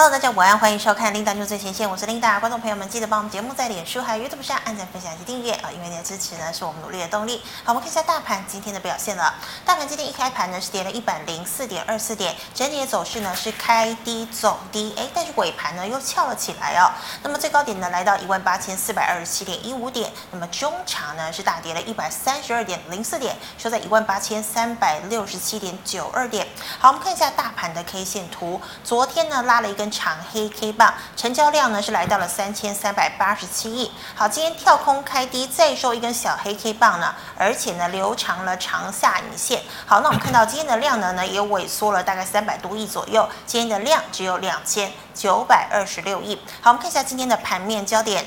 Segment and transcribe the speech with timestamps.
[0.00, 2.38] Hello，大家午安，欢迎收看《琳达就最前线》，我是琳达。
[2.38, 7.42] 观众朋友们，记得帮我们节目在脸书还有 YouTube 上按赞、分享及订阅啊，因为你的支持呢是我们努力的动力。
[7.64, 9.34] 好，我们看一下大盘今天的表现了。
[9.64, 16.92] 大盘今天一开盘呢是跌了一百零四点二四点，整体的走势呢是开低走低，哎，但是尾盘呢又翘了起来哦。
[17.24, 26.46] 那么最高点呢来到一万八千四百二十七点一五点，那么中场呢是大跌了一百三十二点零四点，收在一万八千三百六十七点九二点。
[26.78, 29.87] 好，我们看一下大盘的 K 线图，昨天呢拉了一根。
[29.90, 33.90] 长黑 K 棒，成交量呢是来到了三千三百八十七亿。
[34.14, 39.62] 好，今天跳空开低，再收一根小黑 K 棒呢，而且呢留长了长下影线。
[39.86, 46.40] 好，那我们看到今天的量能呢也萎缩了大概三百多亿左右，今天的量只有两千九百二十六亿。
[46.60, 48.24] 好，我们看一下今天的盘面焦点。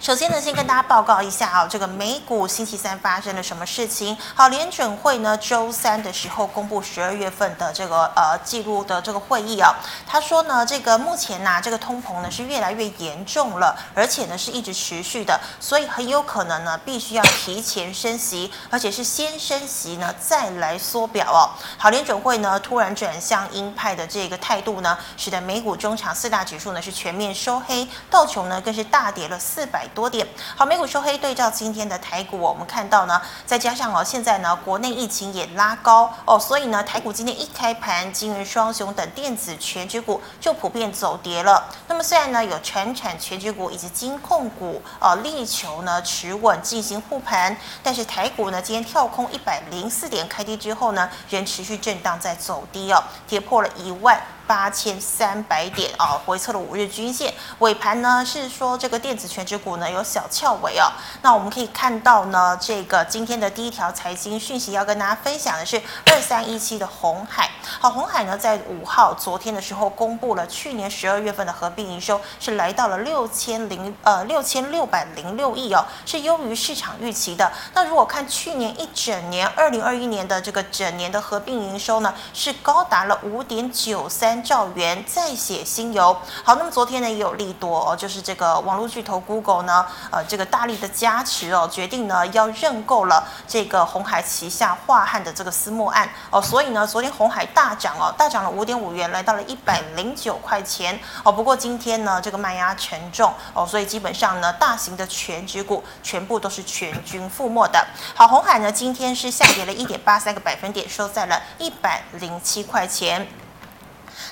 [0.00, 4.16] 首先呢，先跟大家报告一下啊，这个美股星期三发生了什么事情？
[4.32, 9.74] 好，联准会呢周三的时候公布十二月份的这个呃记录的这个会议啊，
[10.06, 21.50] 他说呢，这个目前呢、这个通膨呢是越来越严重了，而且呢是一直持续的，所以很有可能呢必须要提前升息，而且是先升息呢再来缩表哦。
[21.76, 41.68] 好，联准会呢突然转向鹰派的这个态度呢，使得美股中场四大指数呢是全面收黑，道琼呢更是大跌了四百多点，好，美股收黑，对照今天的台股，我们看到呢，再加上哦，现在呢，国内疫情也拉高哦，所以呢，台股今天一开盘，金元双雄等电子权值股就普遍走跌了。
[41.86, 54.20] 那么虽然呢，有全产权值股以及金控股哦，力求呢持稳进行护盘，但是台股呢，今天跳空一百零四点开低之后呢，仍持续震荡在走低哦，跌破了一万。
[54.48, 57.32] 八千三百点啊，回测了五日均线。
[57.58, 60.90] 尾盘呢是说这个电子权值股呢有小翘尾啊。
[61.20, 67.50] 那我们可以看到呢，这个今天的第一条财经讯息要跟大家分享的是二三一七的红海。
[67.78, 77.52] 好，红海呢在五号昨天的时候公布了去年十二月份的合并营收是来到了六千零呃六千六百零六亿哦，是优于市场预期的。
[77.74, 84.37] 那如果看去年一整年二零二一年的这个整年的合并营收呢，是高达了五点九三。
[84.42, 86.16] 兆元再写新游。
[86.44, 101.32] 好，那么昨天呢也有利多哦，就是这个网络巨头 Google 呢，呃，这个大力的加持哦，决定呢要认购了这个红海旗下樺汉的这个私募案哦，所以呢昨天红海大涨哦，大涨了五点五元，来到了一百零九块钱哦。
[101.32, 107.86] 不过今天呢这个卖压沉重哦，所以基本上呢大型的权值股全部都是全军覆没的。
[108.14, 113.26] 好，红海呢今天是下跌了一点八三个百分点，收在了一百零七块钱。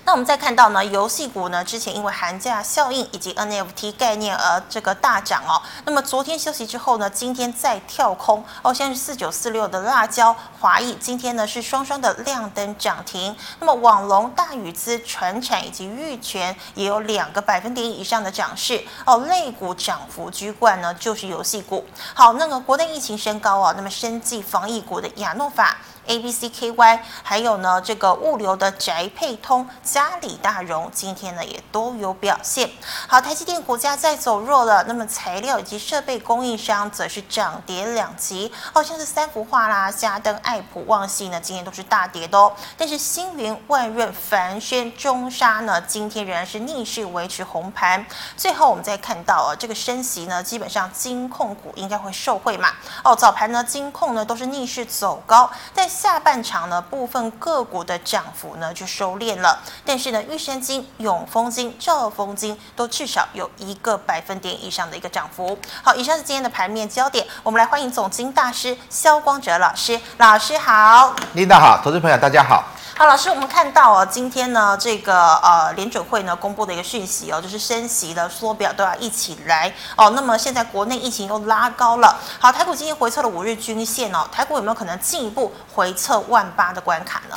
[0.05, 5.61] 那我们再看到呢，游戏股呢，之前因为寒假效应以及 NFT 概念而这个大涨哦。
[5.85, 8.73] 那么昨天休息之后呢，今天再跳空哦。
[8.73, 13.37] 现在是四九四六的辣椒华裔，今天呢是双双的亮灯涨停。
[13.61, 19.19] 那么网龙、大宇资、传产以及玉泉也有两个百分点以上的涨势哦。
[19.27, 21.85] 类股涨幅居冠呢，就是游戏股。
[22.15, 25.77] 好，那个国内疫情升高啊，那么生技防疫股的亚诺法。
[26.07, 32.71] A B C K Y，还有呢，这个物流的宅配通、嘉里大荣，今天呢也都有表现。
[33.09, 38.53] 好，台积电股价再走弱了，那么材料以及设备供应商则是涨跌两极。
[38.73, 42.53] 好像是三福画啦、嘉登、爱普、旺矽呢，今天都是大跌的哦。
[42.77, 48.05] 但是星云、万润、凡轩、中沙呢，今天仍然是逆势维持红盘。
[48.37, 52.71] 最后我们再看到啊，这个升息呢，基本上金控股应该会受惠嘛。
[53.03, 65.59] 哦，早盘呢，金控呢都是逆势走高，但下半场呢，部分个股的涨幅呢就收敛了，但是呢，玉山金、永丰金、兆丰金都至少有一个百分点以上的一个涨幅。
[65.83, 69.99] 好，以上是今天的盘面焦点，我们来欢迎总经大师肖光哲老师。
[70.19, 72.63] 老师好，领导好，投资朋友大家好。
[72.99, 80.09] 好，老师，我们看到哦，今天呢，这个呃联准会呢公布的一个讯息哦，就是升息的缩表都要一起来哦。
[80.17, 87.37] 那么现在国内疫情又拉高了，好，台股今天回测了五日均线哦，台股有没有可能进一步回测万八的关卡呢？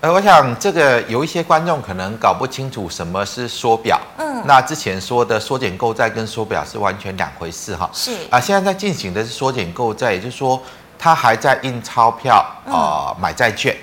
[0.00, 10.60] 呃，我想这个有一些观众可能搞不清楚什么是缩表，嗯，那之前说的缩减购债跟缩表是完全两回事哈，是啊，现在在进行的是缩减购债，也就是说
[10.98, 13.76] 它还在印钞票啊、呃，买债券。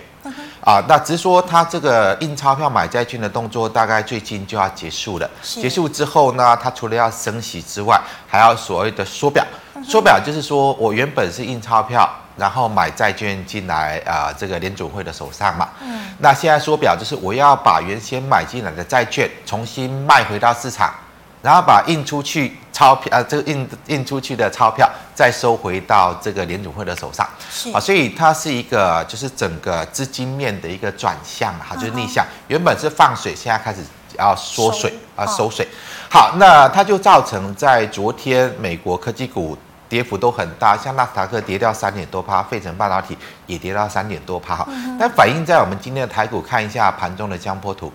[0.61, 5.29] 啊，那只是说他这个印钞票买债券的动作，大概最近就要结束了。
[5.41, 9.45] 结束之后呢，他除了要升息之外，还要所谓的缩表。
[9.83, 15.67] 缩表就是说我原本是印钞票，然后买债券进来啊，这个联准会的手上嘛。
[15.81, 16.07] 嗯。
[16.19, 20.93] 那现在缩表就是我要把原先买进来的债券重新卖回到市场，
[21.41, 33.81] 然后把印出去钞票啊，这个印印出去的钞票再收回到这个联储会的手上，是啊，所以它是一个就是整个资金面的一个转向哈，就是逆向，原本是放水，现在开始
[34.17, 35.67] 要缩水啊收水。
[36.09, 43.15] 好，那它就造成在昨天美国科技股跌幅都很大，像纳斯达克跌掉三点多趴，费城半导体
[43.45, 44.55] 也跌到三点多趴。
[44.55, 44.67] 哈，
[44.99, 47.93] 但反映在我们今天的台股，看一下盘中的江波图。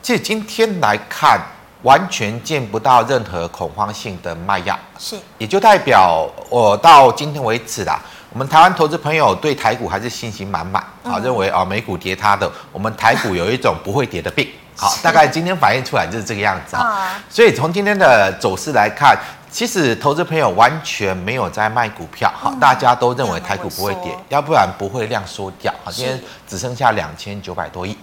[0.00, 1.40] 其实今天来看，
[1.84, 8.00] 完全见不到任何恐慌性的卖压，是，也就代表我到今天为止啦，
[8.32, 19.14] 我们台湾投资朋友对台股还是信心满满，啊，认为啊美股跌它的，我们台股有一种不会跌的病， 好，大概今天反映出来就是这个样子啊，所以从今天的走势来看，
[19.50, 27.94] 其实投资朋友完全没有在卖股票，好，大家都认为台股不会跌，要不然不会量缩掉，好，今天只剩下两千九百多亿。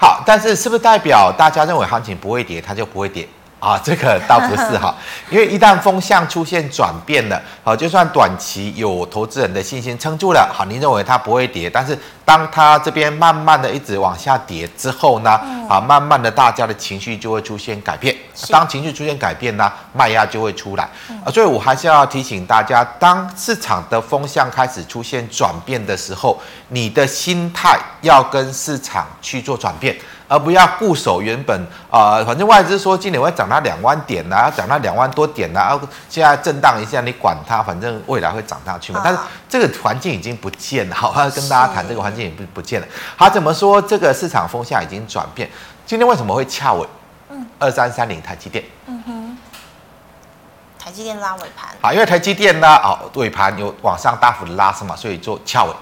[0.00, 3.28] 好，但是是不是代表大家认为行情不会跌，它就不会跌？
[3.60, 4.94] 啊，这个倒不是哈，
[5.30, 15.30] 因为一旦风向出现转变了，好，就算短期有投资人的信心撑住了，好，您认为它不会跌，但是当它这边慢慢的一直往下跌之后呢，
[15.68, 18.14] 啊，慢慢的大家的情绪就会出现改变，
[18.48, 20.88] 当情绪出现改变呢，卖压就会出来，
[21.24, 29.96] 啊，所以我还是要提醒大家，当市场的风向开始出现转变的时候，你的心态要跟市场去做转变。
[30.28, 31.58] 而不要固守原本
[31.90, 39.00] 啊、呃，反正外资说今年会涨到两万点呐、啊，涨到两万多点呐、啊，现在震荡一下，你管它，反正未来会涨上去嘛。
[39.02, 42.86] 但是这个环境已经不见了，好，要跟大家谈这个环境也不不见了。
[43.16, 45.48] 好，怎么说这个市场风向已经转变？
[45.86, 46.86] 今天为什么会翘尾？
[47.30, 48.62] 嗯，二三三零台积电。
[48.86, 49.38] 嗯哼，
[50.78, 51.70] 台积电拉尾盘。
[51.80, 55.72] 好，因为台积电呢，哦，尾盘有往上大幅的拉升嘛，所以做翘尾。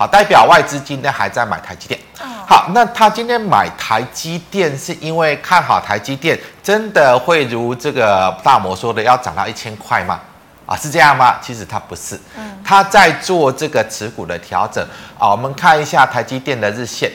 [0.00, 2.00] 好，代表外资今天还在买台积电。
[2.46, 10.18] 好，那他今天买台积电是因为看好台积电真的会如这个大摩说的要涨到一千块吗？
[10.64, 11.36] 啊，是这样吗？
[11.42, 12.18] 其实他不是，
[12.64, 14.82] 他在做这个持股的调整
[15.18, 15.28] 啊。
[15.32, 17.12] 我们看一下台积电的日线，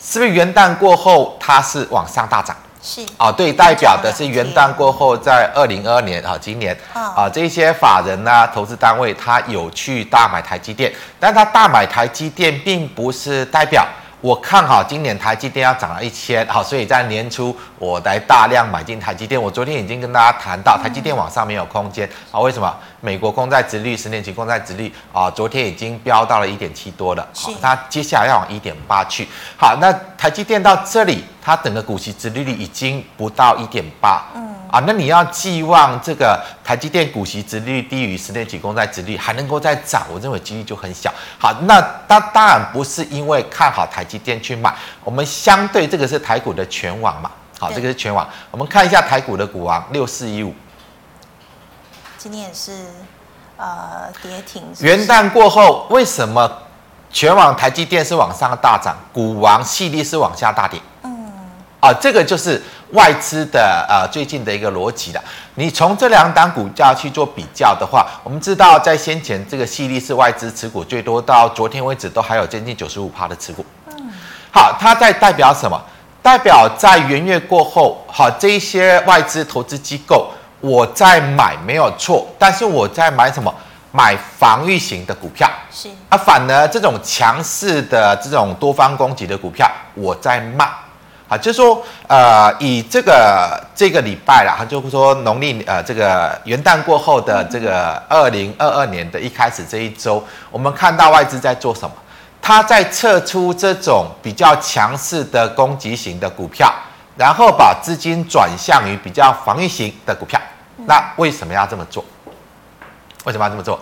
[0.00, 2.56] 是不是元旦过后它是往上大涨？
[2.88, 13.84] 是啊，对，代表的是元旦过后，在二零二二年啊，今年啊，这些法人呢、啊，投资单位他有去大买台积电，但他大买台积电，并不是代表。
[14.22, 19.40] 我看好今年台积电要涨到一千，好，所以在年初我来大量买进台积电。
[19.40, 22.40] 我昨天已经跟大家谈到，台积电往上没有空间啊？
[22.40, 22.74] 为什么？
[23.06, 29.28] 美国公债殖率、十年期公债殖率啊，昨天已经飙到了一点七多了，好，那接下来要往一点八去。
[29.56, 34.24] 好，那台积电到这里，它整个股息殖利率已经不到一点八。
[34.34, 34.52] 嗯。
[34.72, 41.14] 啊，那你要寄望这个台积电股息殖利率低于十年期公债殖率还能够再涨，我认为几率就很小。
[41.38, 44.74] 好，那它当然不是因为看好台积电去买，
[45.04, 47.30] 我们相对这个是台股的全网嘛。
[47.60, 50.52] 好，这个是全网，我们看一下台股的股王六四一五，
[52.18, 52.72] 今天也是
[53.56, 54.62] 呃跌停。
[54.80, 56.50] 元旦过后，为什么
[57.10, 60.80] 全网台积电是往上大涨，股王系列是往下大跌？
[61.02, 61.32] 嗯，
[61.80, 62.62] 啊，这个就是。
[62.92, 65.20] 外资的呃最近的一个逻辑的，
[65.56, 73.66] 你从这两档股价去做比较的话，我们知道在先前这个系列是外资持股最多，到昨天为止都还有将近九十五趴的持股。
[73.90, 74.12] 嗯，
[74.52, 75.78] 好，它在代表什么？
[76.22, 80.30] 代表在元月过后，好，这一些外资投资机构
[80.60, 83.54] 我在买没有错，但是我在买什么？
[83.92, 85.48] 买防御型的股票。
[85.70, 90.68] 是啊，反而这种强势的这种多方攻击的股票，我在卖。
[91.28, 101.92] 啊，就是说，呃，以这个这个礼拜啦，他就说农历呃这个元旦过后的这个二零二二年的一开始这一周，我们看到外资在做什么？
[102.40, 106.72] 他在撤出这种比较强势的攻击型的股票，
[107.16, 110.40] 然后把资金转向于比较防御型的股票。
[110.86, 112.04] 那为什么要这么做？
[113.24, 113.80] 为什么要这么做？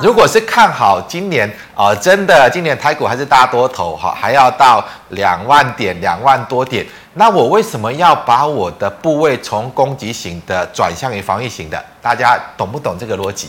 [0.00, 11.80] 如果是看好今年啊、呃，真的今年台股还是大多头哈，还要到两万点、两万多点，那我为什么要把我的部位从攻击型的转向于防御型的？
[12.02, 13.48] 大家懂不懂这个逻辑？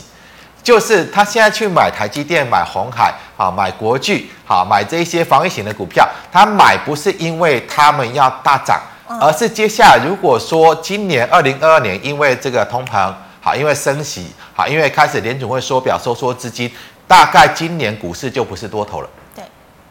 [0.62, 13.12] 就是他现在去买台积电、买红海啊、买国巨好、买这些防御型的股票，他买不是因为他们要大涨，而是接下来如果说今年二零二二年因为这个通膨。
[13.38, 16.68] 好，因为升息，好，因为开始联准会缩表收缩资金，
[17.06, 19.44] 大概今年股市就不是多头了，对，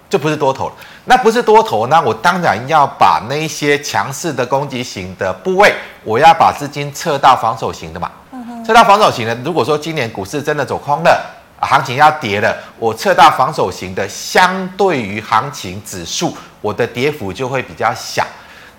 [0.10, 0.74] 就不是多头了。
[1.06, 8.12] 那不是多头，那我当然要把那一些强势的攻击型的部位，我要把资金撤到防守型的嘛。
[8.34, 9.34] 嗯哼，撤到防守型的。
[9.36, 11.26] 如果说今年股市真的走空了，
[11.62, 18.28] 行情要跌了，我撤到防守型的，相对于行情指数，我的跌幅就会比较小。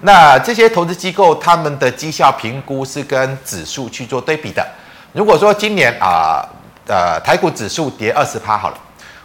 [0.00, 4.66] 那这些投资机构他们的绩效评估是跟指数去做对比的。
[5.12, 6.46] 如果说今年啊
[6.86, 8.76] 呃，呃台股指数跌二十趴好了，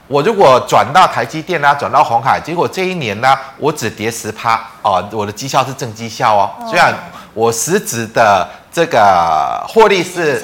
[0.07, 6.93] 我如果转到台积电啊，转到鸿海，结果这一年呢，我只跌十趴哦，我的绩效是正绩效哦，虽然
[7.33, 10.43] 我实质的这个获利是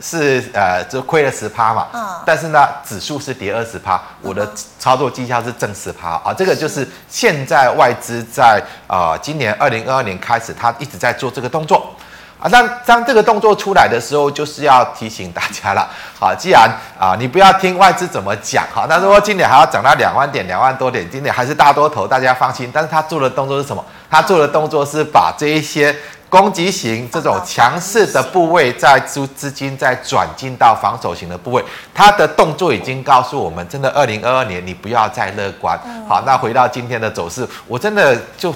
[0.00, 11.94] 是呃，就亏了十趴嘛，嗯，但是呢，指数是跌二十趴，我的操作绩效是正十趴啊，这个就是现在外资在呃今年二零二二年开始，他一直在做这个动作。
[12.42, 15.86] 啊，当当这个动作出来的时候，就是要提醒大家了。
[16.18, 22.70] 好，既然啊，你不要听外资怎么讲，哈，那如果今年还要涨到两万点、两万多点，今年还是大多头，大家放心。
[22.72, 23.84] 但是他做的动作是什么？
[24.10, 25.94] 他做的动作是把这一些
[26.30, 31.62] 攻击型这种强势的部位，在资资金在转进到防守型的部位。
[31.92, 35.78] 它的动作已经告诉我们，真的，二零二二年你不要再乐观。
[36.08, 38.54] 好，那回到今天的走势，我真的就。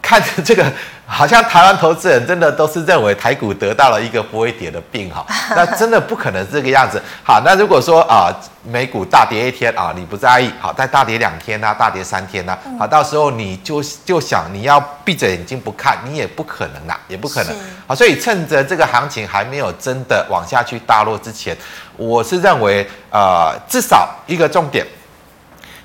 [0.00, 0.64] 看着这个，
[1.10, 5.24] 好像台湾投资人真的都是认为台股得到了一个不会跌的病哈，
[5.56, 7.02] 那真的不可能这个样子。
[7.22, 8.30] 好，那如果说啊，
[8.62, 17.56] 美股大跌一天啊，你不在意，好，再大跌两天呐，大跌三天呐，好，到时候你就就想你要闭着眼睛不看，你也不可能啦，也不可能。
[17.86, 21.56] 好，所以趁着这个行情还没有真的往下去大落之前，
[21.96, 24.86] 我是认为呃，至少一个重点，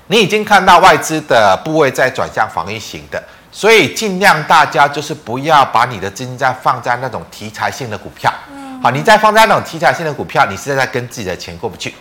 [0.08, 3.20] 你已经看到外资的部位在转向防御型的。
[3.56, 11.94] 所以尽量大家就是不要把你的资金再放在那种题材性的股票，嗯，好，你再放在那种题材性的股票，你是在跟自己的钱过不去。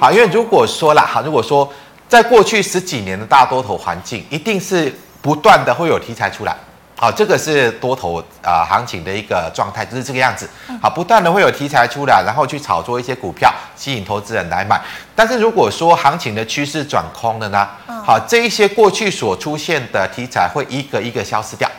[0.00, 1.70] 好，因为如果说啦，好，如果说
[2.08, 6.56] 在过去十几年的大多头环境，一定是不断的会有题材出来。
[6.98, 10.48] 好，这个是多头啊、呃、行情的一个状态，就是这个样子。
[10.80, 14.80] 好，不断的会有题材出来，然后去炒作一些股票，吸引投资人来买。
[15.14, 17.68] 但是如果说行情的趋势转空了呢？
[18.02, 21.70] 好，这一些过去所出现的题材会一个一个消失掉。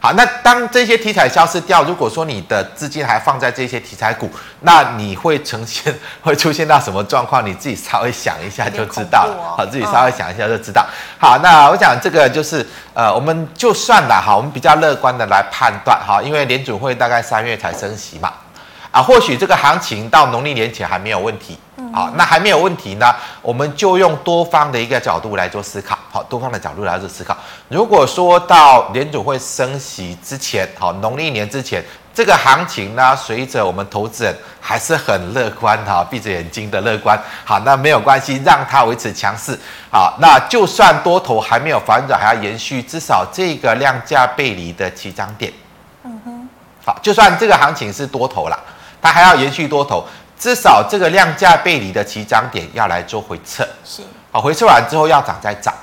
[0.00, 7.44] 好，那当这些题材消失掉，如果说你的资金还放在这些题材股，那你会呈现 会出现到什么状况？
[7.44, 9.54] 你自己稍微想一下就知道了。
[9.56, 10.86] 好，自己稍微想一下就知道。
[11.18, 12.64] 好，那我想这个就是
[12.94, 18.32] 呃，我们就算了哈，我们比较乐观的来判断哈，因为联准会大概三月才升息嘛。
[18.92, 21.58] 啊，或许这个行情到农历年前还没有问题，
[21.92, 27.36] 好，那还没有问题呢，我们就用多方的一个角度来做思考，好，多方的角度来做思考。
[27.68, 39.58] 如果说到联总会升息之前，好，农历年之前，这个行情呢，随着我们投资人还是很乐观哈，闭着眼睛的乐观，好，那没有关系，让它维持强势，
[39.90, 45.52] 好，那就算多头还没有反转，还要延续，至少这个量价背离的起涨点，
[46.04, 46.48] 嗯哼，
[46.84, 48.58] 好，就算这个行情是多头了。
[49.00, 50.04] 它还要延续多头，
[50.38, 55.74] 至少这个量价背离的起涨点要来做回撤，是啊，回撤完之后要涨再涨，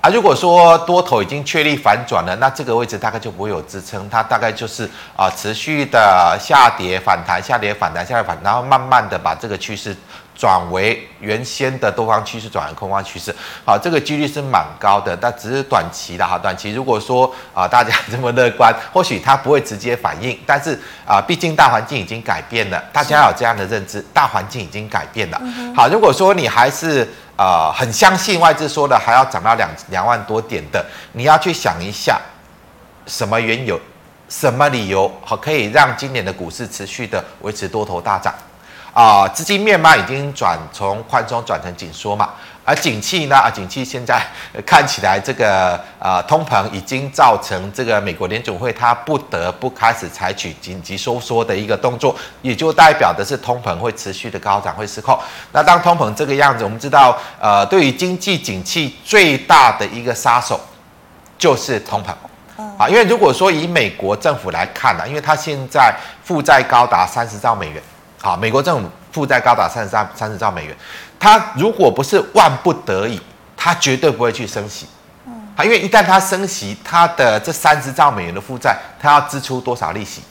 [0.00, 9.96] 啊，如果说多头已经确立反转了，那这个位置大概就不会有支撑，它大概就是啊持续的下跌反弹，下跌反弹，下跌反弹，然后慢慢的把这个趋势。
[10.34, 13.34] 转为原先的多方趋势转为空方趋势，
[13.64, 16.38] 好，这个几率是蛮高的，但只是短期的哈。
[16.38, 20.74] 短期如果说啊、呃、大家这么乐观，或许它不会直接反应，但是
[21.06, 25.40] 啊、呃，毕竟大环境已经改变了，大家有这样的认知，大环境已经改变了。
[25.76, 27.02] 好，如果说你还是
[27.36, 32.20] 啊、呃、很相信外资说的还要涨到两两万多点的，你要去想一下，
[33.06, 33.78] 什么缘由，
[34.28, 38.34] 什么理由好可以让今年的股市持续的维持多头大涨？
[38.92, 42.28] 啊，资金面嘛，已经转从宽松转成紧缩嘛，
[42.62, 44.22] 而景气呢，啊，景气现在
[44.66, 55.18] 看起来这个呃通膨已经造成这个美国联总会它不得不开始采取紧急收缩的一个动作，也就代表的是通膨会持续的高涨，会失控。
[55.52, 60.60] 那当通膨这个样子，我们知道，呃，对于经济景气最大的一个杀手
[61.38, 62.10] 就是通膨
[62.76, 67.82] 啊，因为如果说以美国政府来看呢，因为它现在负债高达三十兆美元。
[68.22, 70.76] 好，美国政府负债高达三十三三十兆美元，
[71.18, 73.20] 他如果不是万不得已，
[73.56, 74.86] 他绝对不会去升息。
[75.26, 75.32] 嗯，
[75.64, 80.22] 因为一旦他升息，他的这三十兆美元的负债，他要支出多少利息？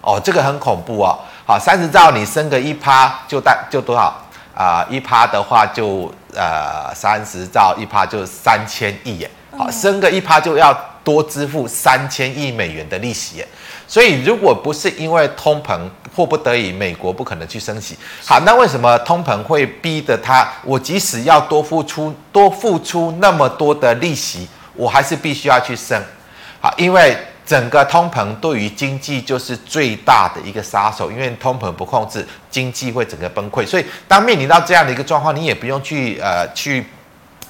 [0.00, 1.18] 哦，这个很恐怖哦。
[1.44, 4.16] 好，三十兆你升个一趴就带就多少
[4.54, 4.86] 啊？
[4.88, 9.28] 一趴的话就呃三十兆一趴就三千亿耶。
[9.58, 10.72] 好，升个一趴就要
[11.02, 13.48] 多支付三千亿美元的利息耶。
[13.86, 15.78] 所以，如果不是因为通膨，
[16.14, 17.96] 迫不得已，美国不可能去升息。
[18.24, 20.48] 好，那为什么通膨会逼得他？
[20.62, 26.00] 我即使要多付出多付出那么多的利息，我还是必须要去升。
[26.60, 33.66] 好，因为整个通膨对于经济就是最大的一个杀手，因为通膨不控制，经济会整个崩溃。
[33.66, 36.86] 所以，当面临到这样的一个状况，你也不用去呃去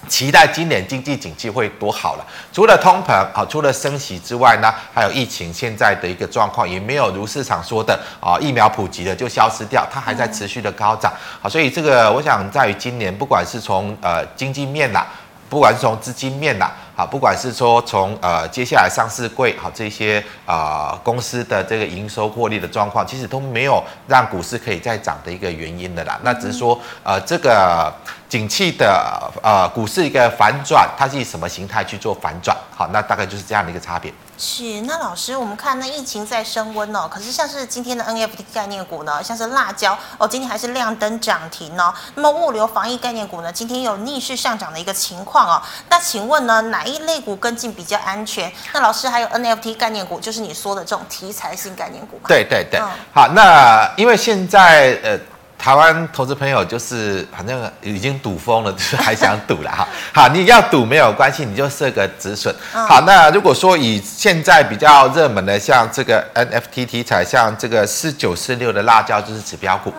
[0.08, 2.26] 期待今年经济景气会多好了。
[2.52, 11.12] 除了通膨，好，除了升息之外呢，还有疫情现在的一个状况，也没有如市场说的啊，疫苗普及了就消失掉，它还在持续的高涨。
[11.42, 15.04] 啊，所以这个我想在于今年，不管是从呃经济面呐，
[15.49, 16.70] 不管是从资金面呐。
[16.97, 26.19] 好，不管是说从呃接下来上市柜好这些啊、呃、公司的这个营收获利的状况，其实都没有让股市可以再涨的一个原因的啦。
[26.23, 27.93] 那只是说呃这个
[28.29, 32.57] 景气的呃股市一个反转，它是以什么形态去做反转？
[32.77, 34.13] 好，那大概就是这样的一个差别。
[34.37, 41.95] 是，那老师，我们看那疫情在升温哦，可是像是今天的 NFT 概念股呢，像是辣椒哦，今天还是亮灯涨停哦。
[42.17, 45.63] 那么物流防疫概念股呢，今天有逆势上涨的一个情况哦。
[45.89, 48.50] 那请问呢，哪一类股跟进比较安全？
[48.73, 52.25] 那老师还有 NFT 概念股，就是你说的这种题材性概念股吗？
[52.29, 55.19] 对对对，嗯、好，那因为现在呃。
[55.57, 59.88] 台湾投资朋友就是反正已经赌疯了， 就是还想赌了哈。
[60.12, 62.55] 好，你要赌没有关系，你就设个止损。
[62.71, 69.91] 好，那如果说以现在比较热门的，像这个 NFT 题材，像这个四九四六的辣椒就是指标股。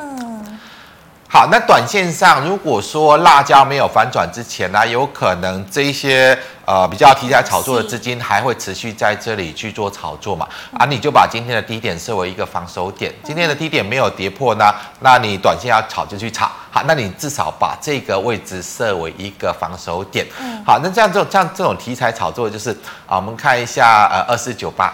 [1.36, 10.48] 好，那短线上，如果说辣椒没有反转之前呢，有可能这一些呃比较题材炒作的资金还会持续在这里去做炒作嘛？
[10.80, 16.50] 啊，你就把今天的低点设为一个防守点，今天的低点没有跌破呢，那你短线要炒就去炒。
[16.72, 20.26] 好，那你至少把这个位置设为一个防守点。
[20.66, 22.72] 好，那这样这种像这种题材炒作就是
[23.06, 24.94] 啊，我们看一下呃二四九八，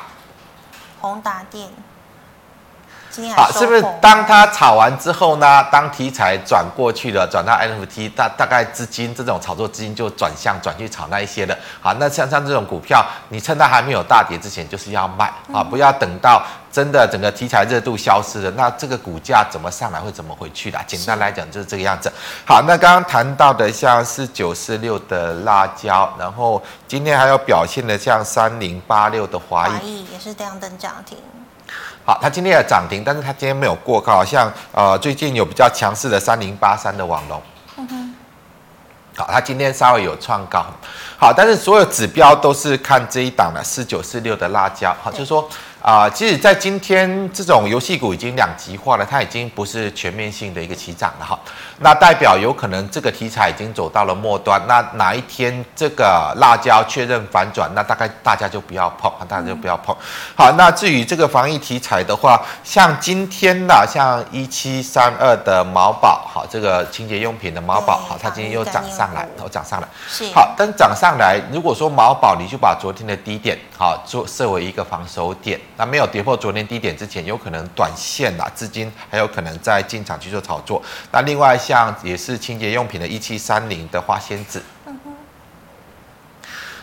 [1.02, 1.68] 宏达电。
[3.36, 5.64] 好，是不是当它炒完之后呢？
[5.72, 11.58] 当题材转过去了，转到 NFT，大大概资金这种炒作资金就转向转去炒那一些的。
[11.82, 16.42] 好，那像像这种股票，你趁它还没有大跌之前，就是要卖啊，不要等到
[16.72, 20.80] 真的整个题材热度消失了，那这个股价怎么上来会怎么回去的？
[20.88, 22.12] 简单来讲就是这个样子。
[22.46, 31.18] 好，那刚刚谈到的像是九四六的辣椒，然后今天还有表现的像三零八六的华义，华义也是这样等涨停。
[32.06, 37.42] 好，它今天也涨停，但是它今天没有过高，像呃最近有比较强势的三零八三的网龙，
[37.78, 38.16] 嗯哼，
[39.16, 40.66] 好，它今天稍微有创高，
[41.18, 45.48] 好，但是所有指标都是看这一档的四九四六的辣椒，好，就是说。
[45.82, 51.40] 啊、呃，其实，在今天这种游戏股已经两极化了，它已经不是全面性的一个起涨了哈。
[51.80, 54.62] 那代表有可能这个题材已经走到了末端。
[54.68, 59.96] 那哪一天这个辣椒确认反转，那大概大家就不要碰，大家就不要碰。
[60.36, 69.88] 好，那至于这个防疫题材的话，像今天的像一七三二的毛宝，好，这个清洁用品的毛宝，好，它今天又涨上来，哦涨上来。
[70.08, 70.26] 是。
[70.32, 75.60] 好，但涨上来，如果说毛宝，你就把昨天的低点，好，做设为一个防守点。
[75.78, 80.82] 那没有跌破昨天低点之前，有可能短线啦，资金还有可能在进场去做炒作。
[81.12, 85.14] 那另外像也是清洁用品的一七三零的花仙子，嗯哼，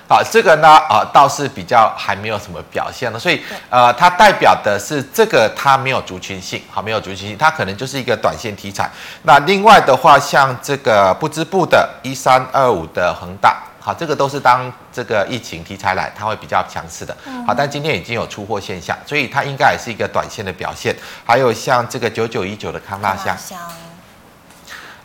[0.08, 8.90] 好，这个呢啊倒是比较还没有什么表现了，所以呃它代表的是这个它没有族群性，好，没有族群性，它可能就是一个短线题材。
[9.22, 13.62] 那另外的话，像这个不织布的一三二五的恒大。
[13.88, 17.16] 好，这个都是当这个疫情题材来，它会比较强势的。
[17.46, 20.94] 好，但今天已经有出货现象，所以它应该也是一个短线的表现。
[21.24, 23.34] 还有像这个九九一九的康纳香，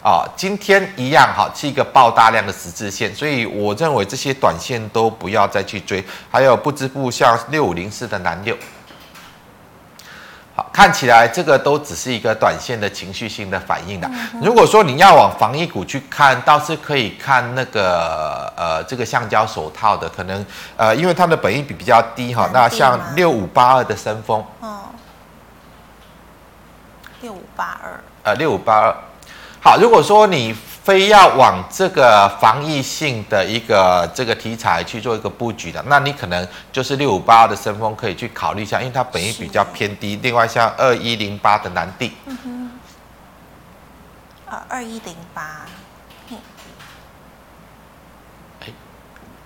[0.03, 6.03] 啊，今天一样哈，是一个爆大量的十字线，所以我认为这些短线都不要再去追。
[6.29, 8.53] 还有不织布像六五零四的南六。
[10.73, 14.09] 好，看起来这个都只是一个短线的情绪性的反应的。
[14.41, 22.49] 如果说你要往防疫股去看，倒是可以看那个呃这个橡胶手套的，可能呃因为它的本益比比较低哈。
[22.51, 24.85] 那像六五八二的森丰，哦，
[27.21, 28.95] 六五八二，呃六五八二。
[29.61, 30.55] 好，如果说你。
[30.83, 40.19] 非要往这个防疫性的一个这个题材去做一个布局的，那你可能就是六五八二的森丰可以去考虑一下，因为它本益比较偏低。
[40.21, 42.71] 另外像二一零八的南地，嗯哼，
[44.53, 45.65] 啊二一零八，
[48.59, 48.67] 哎，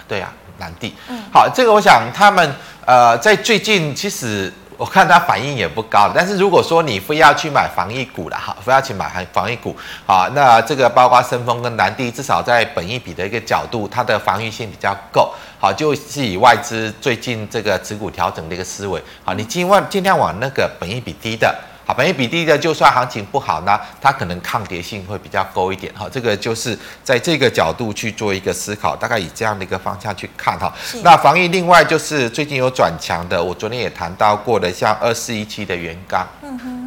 [0.07, 4.51] 对呀、啊，南地，嗯，好，这个我想他们呃在最近其实。
[4.77, 21.53] 我看它反应也不高，但是如果说你非要去买防疫股了哈，非要去买防防疫股啊，那这个包括申丰跟南地，至少在本益比的一个角度，它的防御性比较够，好，就是以外资最近这个持股调整的一个思维，好，你尽量尽量往那个本益比低的。
[21.87, 25.93] 好，本益比低的，就算行情不好呢，它可能抗跌性会比较高一点。
[25.93, 30.73] 哈，这个就是在这个角度去做一个思考，大概以这样的一个方向去看哈。
[31.01, 36.27] 那防疫另外就是最近有转强的，我昨天也谈到过的，像二四一七的元刚。
[36.41, 36.86] 嗯哼。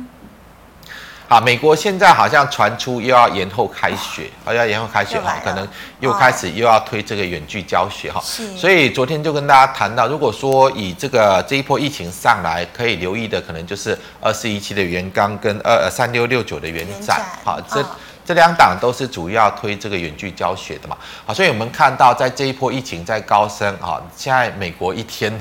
[1.30, 5.64] 好，美国现在好像传出又要延后开学，好、哦、要延后开学哈，可能
[6.00, 8.20] 又开始又要推这个远距教学哈。
[8.56, 17.80] 所以昨天就跟大家谈到，如果说以这个这一波疫情上来，可以留意的可能就是二四一七的元刚跟二三六六九的元展，好这。
[17.80, 17.86] 哦
[18.22, 25.32] 这两档都是主要推这个远距教学的嘛，好，所以我们看到在这一波疫情在高升啊，现在美国一天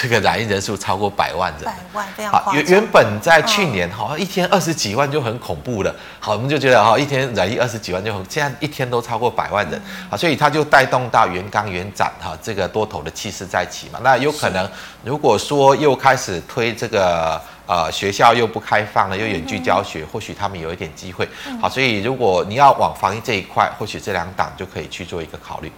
[0.00, 2.54] 这个染疫人数超过百万人，百万非常夸张。
[2.54, 14.70] 原原本在去年好像一天二十几万就很恐怖了，好，我们就觉得哈一天染疫二十几万就很，现在一天都超过百万人，好，所以它就带动到元刚元展哈这个多头的气势在起嘛，那有可能
[15.02, 17.40] 如果说又开始推这个。
[17.68, 21.28] 呃，学校又不开放了，又远距教学，或许他们有一点机会。
[21.60, 25.70] 好，所以如果你要往防疫这一块，或许这两档就可以去做一个考虑。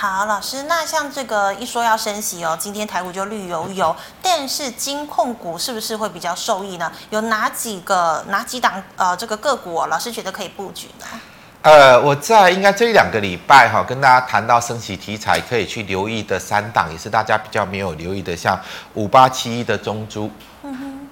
[0.00, 6.92] 好，老师，那像这个一说要升息哦，今天台股就绿油油，但是金控股是不是会比较受益呢？
[7.10, 11.06] 有哪几个哪几档呃这个个股哦，老师觉得可以布局呢？
[11.62, 18.56] 呃，我在应该这一两个礼拜哈，跟大家谈到升息题材可以去留意的三档，也是大家比较没有留意的，像
[18.94, 20.30] 五八七一的中珠。
[20.62, 21.07] 嗯哼。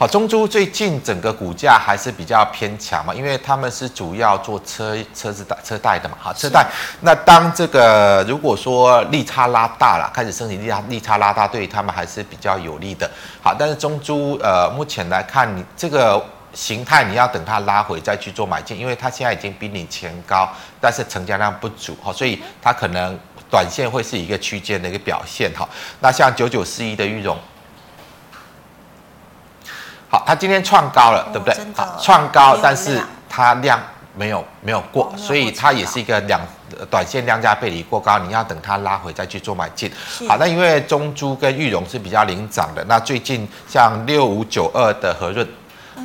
[0.00, 6.66] 好，中珠最近整个股价还是比较偏强嘛，因为他们是主要做车车子的车贷的嘛，好车贷。
[7.02, 13.10] 那当这个如果说利差拉大了，开始升息利差利差拉大，对他们还是比较有利的。
[13.42, 16.18] 好，但是中珠呃目前来看，你这个
[16.54, 23.14] 形态你要等它拉回再去做买进，因为它现在已经比你前高，但是成交量不足，好，所以它可能
[23.50, 25.68] 短线会是一个区间的一个表现哈。
[26.00, 27.36] 那像九九四一的裕融。
[30.10, 31.54] 好，它今天创高了，哦、对不对？
[31.74, 33.80] 好，创高，但是它量
[34.16, 36.40] 没有没有过，所以它也是一个两
[36.90, 39.90] 短线量价背离过高，你要等它拉回再去做买进。
[40.28, 45.46] 好，那因为中珠跟裕融是比较领涨的，那最近像六五九二的和润。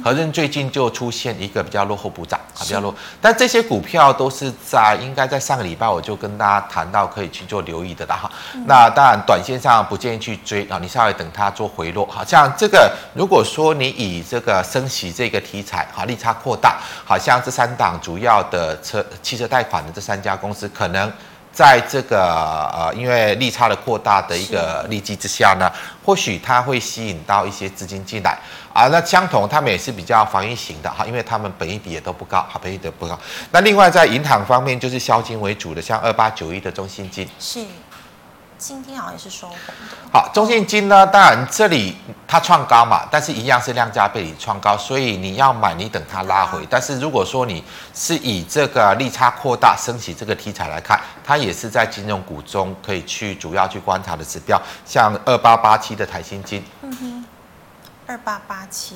[0.03, 8.31] 和润最近就出现一个比较落后补涨啊，比较落，但这些股票都是在应该在上个礼拜我就跟大家谈到可以去做留意的了哈。
[8.65, 12.05] 那当然短线上不建议去追啊，你稍微等它做回落。
[12.07, 21.11] 好像这个如果说你以这个升息这个题材啊，利差扩大，好像这三档主要的车汽车贷款的这三家公司可能。
[21.55, 22.19] 在这个
[22.73, 25.71] 呃，因为利差的扩大的一个利基之下呢，
[26.03, 28.37] 或许它会吸引到一些资金进来
[28.73, 28.89] 啊。
[28.89, 33.17] 那相同，他们也是比较防御型的哈，因为他们本益比也都不高，哈，本益比都不高。
[33.51, 37.63] 那另外在银行方面，就是消金为主的，像二八九一的中信金是。
[38.57, 39.73] 今天好像也是收红的。
[40.11, 46.65] 好，中信金呢，当然这里它创高嘛，但是一样是量价背离创高，所以你要买，你等它拉回。
[46.69, 47.63] 但是如果说你
[47.93, 56.63] 是以这个利差扩大升息这个题材来看，它也是在金融股中可以去主要去观察的指标，像二八八七的台新金。
[56.81, 57.25] 嗯哼，
[58.07, 58.95] 二八八七。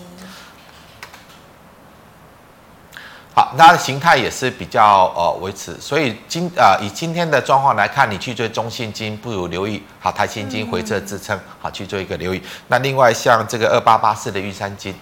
[3.35, 12.43] 好，它的形态也是比较呃维持，所以今呃以今天的状况来看，你去追中信金不如留意好台新金回撤支撑，好去做一个留意。
[12.67, 14.93] 那另外像这个二八八四的玉山金，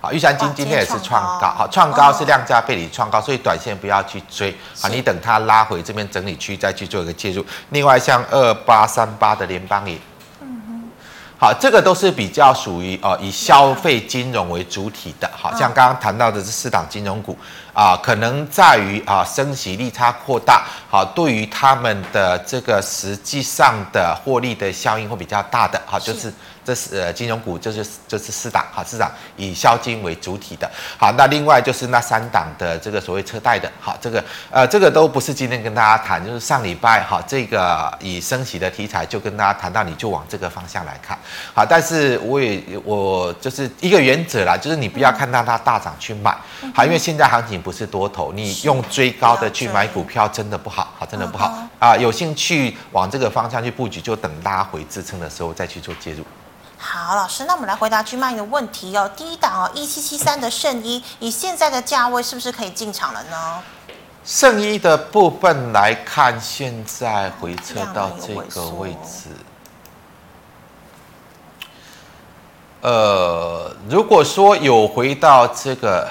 [0.00, 7.44] 好玉山金今天也是创高，好创高是量价背离创高，所以短线不要去追，好你等它拉回这边整理区再去做一个介入。
[7.70, 10.00] 另外像二八三八的联邦银。
[11.36, 17.36] 好，这个都是比较属于呃以消费金融为主体的，好像刚刚谈到的这四档金融股
[17.74, 26.32] 啊、呃，可能在于啊、呃、升息利差扩大，好，对于他们的这个实际上的获利的效应会比较大的，好，就是。
[26.66, 41.18] 这是呃金融股，就是就是四档好，四档以销金为主体的，好，那另外就是那三档的这个所谓车贷的，好，这个呃这个都不是今天跟大家谈，就是上礼拜哈这个以升息的题材就跟大家谈到，你就往这个方向来看，
[41.52, 46.34] 好，但是我也我就是一个原则啦，就是你不要看到它大涨去买，
[46.74, 56.22] 好，因为现在行情不是多头，你用追高的去买股票真的不好，好，真的不好啊，有兴趣往这个方向去布局，就等拉回支撑的时候再去做介入。
[56.76, 59.10] 好，老师，那我们来回答居麦的问题哦。
[59.16, 63.62] 第一档哦，一七七三的圣衣，以现在的价位是不是可以进场了呢？
[64.22, 69.30] 圣衣的部分来看，现在回撤到这个位置。
[72.82, 76.06] 呃，如果说有回到这个。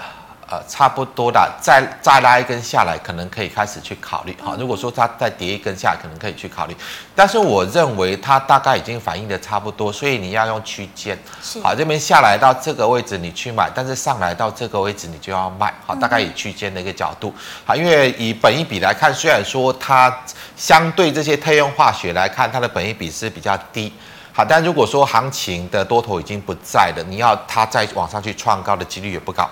[0.53, 4.55] 呃，差不多的，再再拉一根下来，可能可以开始去考虑哈。
[4.59, 6.77] 如果说它再跌一根下来，可能可以去考虑。
[7.15, 11.17] 但是我认为它大概已经反映的差不多，所以你要用区间。
[11.63, 15.73] 好，这边下来到这个位置你去买，但是上来到这个位置你就要卖。
[15.87, 17.33] 好，大概以区间的一个角度。
[17.65, 20.15] 好，因为以本一比来看，虽然说它
[20.55, 23.91] 相对这些特用化学来看，它的本一比是比较低。
[24.31, 29.49] 好，但如果说行情的多头已经不在了，你要它再往上去创高的几率也不高。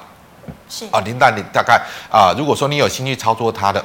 [0.71, 3.83] 是啊，琳达，你大概啊，如果说你有兴趣操作它的，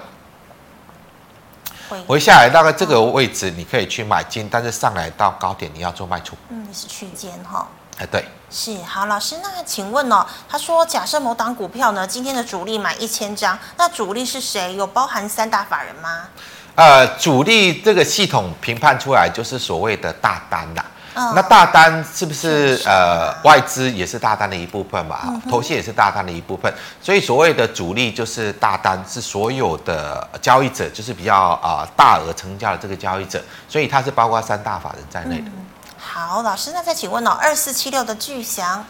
[2.06, 6.36] 回下来大概这个位置你可以去买进，但是上来到高点你要做卖出。
[6.48, 7.66] 嗯，是区间哈。
[7.98, 8.24] 哎，对。
[8.48, 14.76] 是好，老师，那请问哦，他说假设某档股票呢，今天的主力买一千张，那主力是谁？
[14.76, 16.28] 有包含三大法人吗？
[16.76, 20.84] 呃，主力这个系统评判出来就是所谓的大单啦。
[21.18, 25.20] 嗯、那大单是不是呃外资也是大单的一部分嘛？
[25.24, 35.44] 嗯、投信也是大单的一部分，所以所谓的主力就是大单，是所有的交易者，就是比较啊、呃、大额成交的这个交易者，所以它是包括三大法人在内的。
[35.46, 35.66] 嗯、
[35.98, 38.84] 好，老师，那再请问哦，二四七六的巨祥。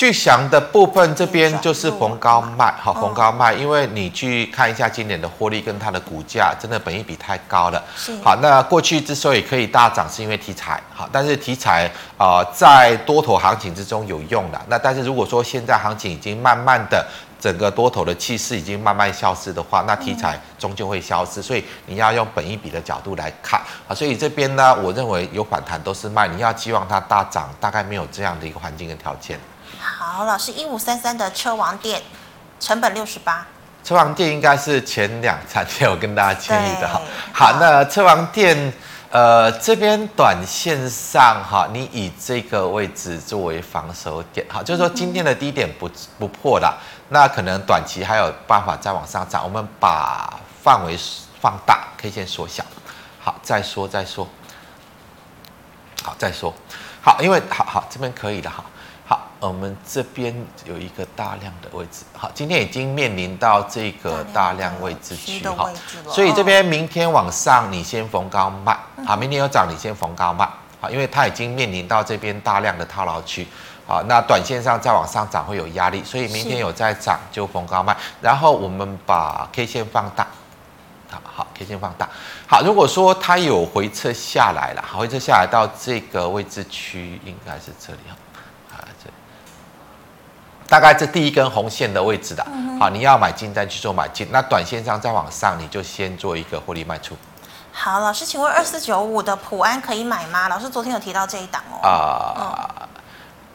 [0.00, 7.84] 巨翔的部分这边就是逢高卖，好，逢高卖，因为你去看一下今年的获利跟它的股价，真的本益比太高了。
[7.94, 11.84] 是，好，那过去之所以可以大涨，是因为题材，好，但是题材
[12.16, 14.58] 啊、呃，在多头行情之中有用的。
[14.68, 17.06] 那但是如果说现在行情已经慢慢的
[17.38, 23.94] 整个多头的气势已经慢慢消失的话，那题材终究会消失，所以你要用本益比的角度来看啊。
[23.94, 29.38] 所以这边呢，我认为有反弹都是卖，你要期望它大涨，大概没有这样的一个环境跟条件。
[29.80, 32.02] 好，老师，一五三三的车王店，
[32.60, 33.46] 成本六十八。
[33.82, 37.00] 车王店应该是前两三天我跟大家建议的哈。
[37.32, 38.72] 好，那车王店，
[39.10, 46.70] 呃，这边短线上哈，你以这个位置作为防守点，好，就是说今天的低点不不破的，
[47.08, 49.42] 那可能短期还有办法再往上涨。
[49.42, 50.94] 我们把范围
[51.40, 52.62] 放大，可以先缩小。
[53.18, 54.28] 好，再说再说。
[56.02, 56.52] 好，再说。
[57.00, 58.62] 好，因为好好这边可以的哈。
[59.40, 60.34] 我们这边
[60.66, 65.70] 有一个大量的位置，好，今天已经面临到这个大量位置区哈，
[66.08, 70.46] 所以这边明天往上你先逢高卖，好，明天有涨你先逢高卖，
[70.78, 73.48] 好，因为它已经面临到这边大量的套牢区，
[73.86, 80.26] 好，那短线上再往上涨会有压力，所以明天有再涨就逢高卖，然后我们把 K 线放大，
[81.10, 82.06] 好好，K 线放大，
[82.46, 88.16] 好，如果说它有回撤下来了，好，回撤下来到这个位置区应该是这里哈。
[90.70, 92.46] 大概这第一根红线的位置的，
[92.78, 94.28] 好，你要买进再去做买进。
[94.30, 97.16] 那短线上再往上，你就先做一个获利卖出。
[97.72, 100.48] 好，老师，请问二四九五的普安可以买吗？
[100.48, 101.82] 老师昨天有提到这一档哦。
[101.82, 101.90] 啊、
[102.36, 102.88] 呃，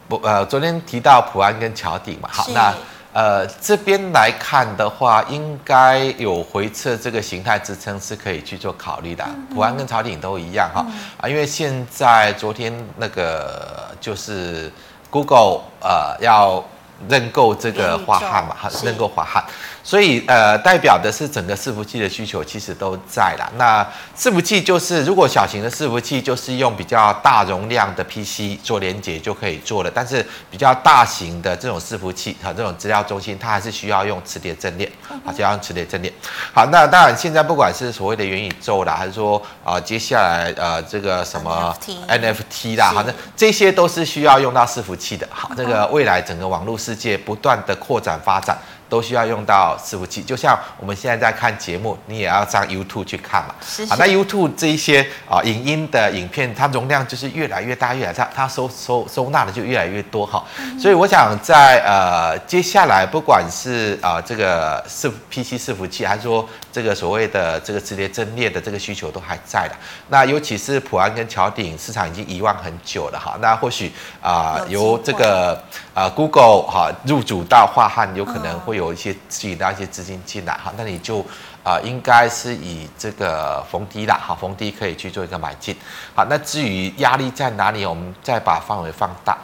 [0.08, 2.28] 不，呃，昨天提到普安跟桥顶嘛。
[2.30, 2.74] 好，那
[3.14, 9.24] 呃这边来看的话，应该有回撤这个形态支撑是可以去做考虑的。
[9.26, 14.70] 嗯、普安跟桥顶都一样哈，啊、嗯，因为现在昨天那个就是
[15.10, 16.62] Google 呃要。
[17.08, 19.44] 认购这个华汉嘛，哈，认购华汉。
[19.86, 23.48] 所以，呃，代表的是整个伺服器的需求其实都在了。
[23.56, 23.86] 那
[24.18, 34.90] 伺服器就是，如果小型的伺服器就是用比较大容量的 PC 做连接就可以做了，但是比较大型的这种伺服器和这种资料中心，它还是需要用磁碟阵列，
[35.24, 36.12] 啊，就要用磁碟阵列。
[36.52, 41.72] 好，那当然现在不管是所谓的元宇宙啦，还是说啊、呃，接下来呃这个什么
[42.08, 45.28] NFT 啦，反正这些都是需要用到伺服器的。
[45.30, 48.58] 好，这个未来整个网络世界不断的扩展发展。
[48.88, 53.54] 都需要用到伺服器，就像我们现在在看节目，你也要上 YouTube 去看嘛。
[53.60, 53.92] 是是。
[53.92, 60.44] 啊，那 YouTube 这一些啊影音的影片，它容量就是越来越大，越来越大，它收收收纳的就越来越多哈。
[60.58, 69.74] 嗯、所以我想在呃接下来，不管是啊这个伺 PC 伺服器，还是说这个所谓的这个直列阵列的这个需求都还在的。
[70.08, 73.36] 那尤其是普安跟桥顶市场已经遗忘很久了哈。
[73.40, 73.90] 那或许
[74.22, 75.60] 啊由这个
[75.92, 78.76] 啊 Google 哈入主到樺汉，有可能会。
[78.76, 81.20] 有一些吸引到一些资金进来哈，那你就
[81.62, 85.74] 啊、呃，应该是以这个逢低啦，哈，逢低可以去做一个买进。
[86.14, 89.38] 好，那至于压力在哪里，我们再把范围放大。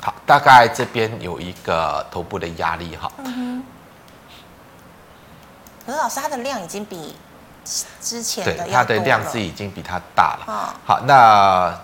[0.00, 3.10] 好，大概这边有一个头部的压力哈。
[5.86, 7.14] 可是老师，它的量已经比
[8.00, 10.44] 之前的对它的量是已经比它大了。
[10.46, 11.78] 哦、好，那。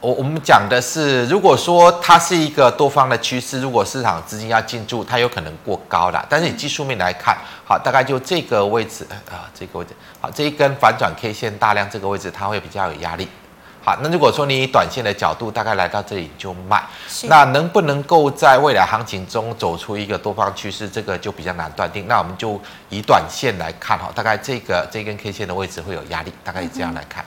[0.00, 6.22] 我我们讲的是，如果说它是一个多方的趋势，如果市场资金要进驻，它有可能过高了。
[6.28, 7.34] 但是以技术面来看，
[7.66, 13.26] 好，大概就这个位置啊，这个位置，好，这一根反转 K 线大量这个位置，它会比较有压力。
[13.84, 16.82] 好，那如果说你以短线的角度，大概来到这里就卖，
[17.24, 22.08] 那能不能够在未来行情中走出一个多方趋势，这个就比较难断定。
[22.08, 27.22] 那我们就以短线来看哈，大概这个这根 K 线的位置会有压力，大概以这样来看。
[27.22, 27.26] 嗯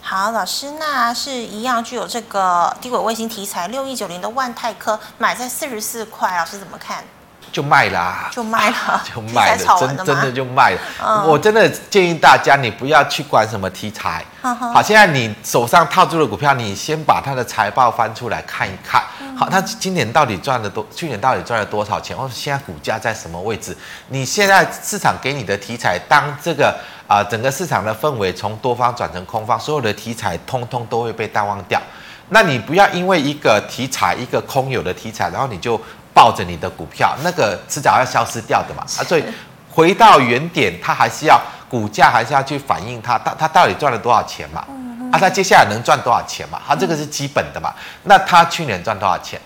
[0.00, 7.04] 好，老师，那是一样具有这个低轨卫星题材六一九零的万泰科买在四十四块，老师怎么看？
[7.50, 10.78] 就卖啦，就卖了， 就卖了， 真真的就卖了。
[11.02, 14.24] 嗯、我真的建议大家，你不要去管什么题材。
[14.42, 19.02] 嗯、好，现在你手上套住的股票，你先把它的财报翻出来看一看。
[19.20, 20.86] 嗯、好，它今年到底赚了多？
[20.94, 22.16] 去年到底赚了多少钱？
[22.16, 23.76] 或者现在股价在什么位置？
[24.08, 26.68] 你现在市场给你的题材，当这个
[27.06, 31.80] 啊、呃、整个市场的氛围从多方转成空方，所有的题材通通都会被淡忘掉。
[32.28, 35.80] 那你不要因为一个题材，一个空有的题材，然后你就。
[36.18, 39.22] 抱着你的股票，那个迟早要消失掉的嘛啊，所以
[39.70, 44.64] 回到原点，它还是要股价还是要去反映它，它它到底赚了多少钱嘛？
[45.12, 46.60] 啊，它接下来能赚多少钱嘛？
[46.66, 47.72] 它这个是基本的嘛？
[48.02, 49.40] 那它去年赚多少钱？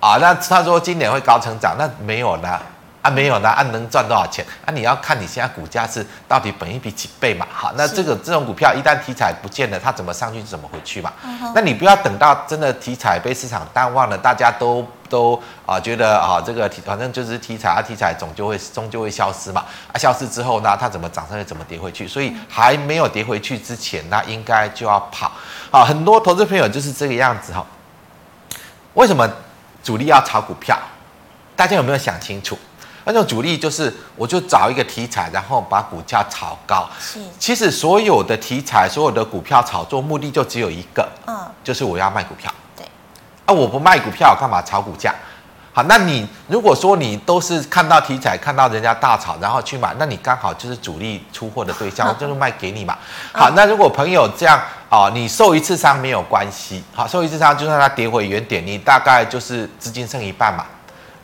[0.00, 2.60] 啊，那他说今年会高成长，那没有呢？
[3.06, 3.48] 啊，没有呢？
[3.48, 4.44] 啊，能赚多少钱？
[4.64, 7.46] 啊，你要看你现在股价是到底本一比几倍嘛？
[7.52, 11.12] 好，那这个这种股票一旦题材不见了，它怎么上去怎么回去嘛？
[11.54, 14.84] 那你不要等到真的题材被市场淡忘了，大家都。
[15.08, 25.30] 都啊觉得啊这个题反正就是题材啊题材总就会终究会消失嘛啊消失之后呢它怎么涨上去怎么跌回去，所以还没有跌回去之前那应该就要跑
[25.70, 27.64] 啊很多投资朋友就是这个样子哈。
[28.94, 29.30] 为什么
[29.80, 30.76] 主力要炒股票？
[31.54, 32.58] 大家有没有想清楚？
[33.06, 36.88] 那种主力就是我就找一个题材，然后把股价炒高。
[37.00, 42.52] 是，其实所有的题材所有的股票炒作目的就只有一个，嗯，就是我要卖股票。
[42.76, 42.84] 对
[43.46, 43.54] 啊！
[43.54, 45.14] 我不卖股票，干嘛炒股价？
[45.72, 52.96] 好，那你如果说你都是看到题材，看到人家大炒，然后去买，那你刚好就是主力出货的对象， 我就是卖给你嘛。
[53.32, 60.64] 好，那如果朋友这样啊，你受一次伤没有关系，好，受一次伤就算它跌回原点，你大概就是资金剩一半嘛。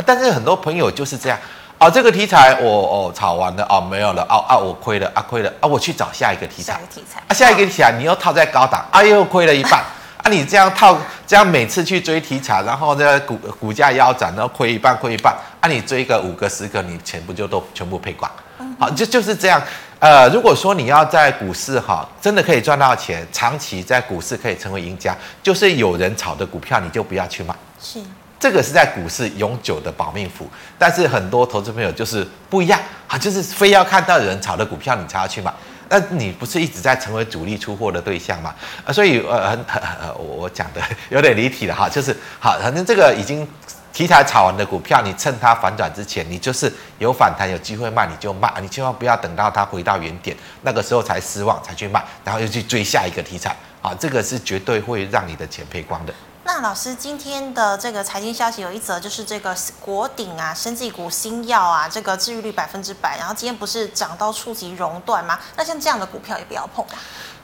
[0.05, 1.39] 但是很多朋友就是这样，
[1.83, 9.83] 哦，这个题材我哦炒完了哦，没有了哦啊，我亏了啊亏了啊，我去找下一个题材，下一个题材啊，下一个题材你又套在高档啊，又亏了一半。
[10.23, 15.37] 啊，你这样套，这样每次去追题材，然后呢股股价腰斩，然后亏一半，亏一半。
[15.59, 18.31] 啊，你追个五个、十个，你钱不就都全部赔光？
[18.79, 19.61] 好，就就是这样。
[19.99, 27.53] 呃，如果说你要在股市哈，真的可以赚到钱，长期在股市可以成为赢家，就是有人炒的股票，你就不要去买。
[27.81, 27.99] 是，
[28.43, 30.51] 这个是在股市永久的保命符。
[30.77, 35.55] 但是很多投资朋友就是不一样啊，就是非要看到有人炒的股票，你才要去买。
[35.89, 38.53] 那你不是一直在成为主力出货的对象吗？
[38.85, 39.81] 啊，所以呃，很很
[40.17, 43.47] 我我讲的有点离题了哈，就是好，反正这个已经
[43.93, 56.13] 题材炒完的股票，你趁它反转之前，你就是有反弹有机会卖你就卖，你千万不要等到它回到原点那个时候才失望才去卖，然后又去追下一个题材啊，这个是绝对会让你的钱赔光的。
[56.45, 65.39] 那老师今天的这个财经消息有一则，就是这个国鼎啊，生技股新药啊，这个治愈率百分之百，然后今天不是涨到触及熔断吗？
[65.57, 66.99] 那像这样的股票也不要碰啊。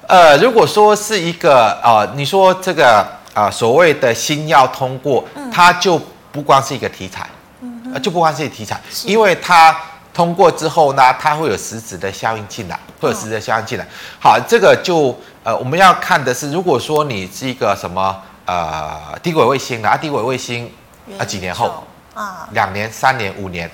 [0.08, 3.00] 呃，如果说是一个呃，你说这个
[3.32, 6.00] 啊、呃、所谓的新药通过，嗯、它就
[6.32, 7.28] 不光是一个题材，
[7.60, 9.74] 嗯哼，就不光是一个题材，因为它
[10.12, 13.84] 通过之后呢，它会有实质的效应进来，会有实质的效应进来。
[13.84, 13.88] 嗯、
[14.20, 18.20] 好，这个就呃我们要看的是，如果说你是一个什么。
[18.48, 20.72] 呃，低轨卫星的啊，低轨卫星
[21.18, 21.84] 啊，几年后
[22.14, 23.70] 啊，两年、三年、五年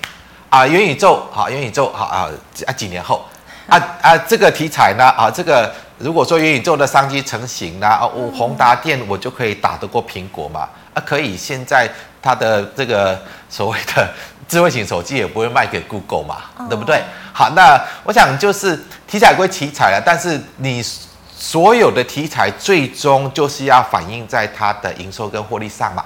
[0.49, 2.29] 啊，元宇宙好，元宇宙好啊
[2.67, 3.23] 啊，几年后
[3.69, 10.67] 啊啊，这个题材呢啊，这个如果说元宇宙的商机成型呢，啊，我宏达电我就可以打得过苹果嘛？
[10.93, 11.89] 啊，可以，现在
[12.21, 13.17] 它的这个
[13.49, 14.13] 所谓的
[14.45, 17.01] 智慧型手机也不会卖给 Google 嘛，对不对？
[17.31, 20.83] 好，那我想就是题材归题材了，但是你。
[21.37, 26.03] 所有的题材最终就是要反映在它的营收跟获利上嘛，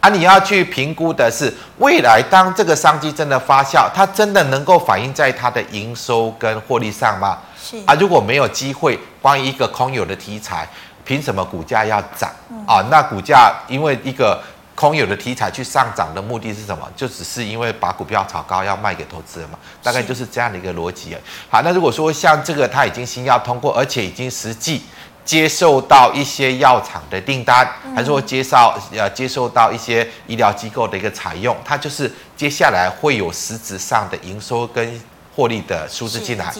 [0.00, 7.38] 啊，你要去评估的是未来当这个商机真的发酵，它真的能够反映在它的营收跟获利上吗？
[7.62, 10.66] 是啊，如果没有机会，关于一个空有的题材，
[11.04, 12.30] 凭什么股价要涨
[12.66, 12.84] 啊？
[12.90, 14.42] 那股价因为一个。
[14.74, 16.90] 空有的题材去上涨的目的是什么？
[16.96, 21.16] 就只是因为把股票炒高要卖给投资人嘛，大概就是这样的一个逻辑。
[21.50, 24.82] 好，那如果说像这个它已经新药通过，而且已经实际
[25.24, 28.56] 接受到一些药厂的订单，还是说接受
[28.96, 35.00] 呃接受到一些医疗机构的一个采用，它就是接下来会有实质上的营收跟
[35.36, 36.52] 获利的数字进来，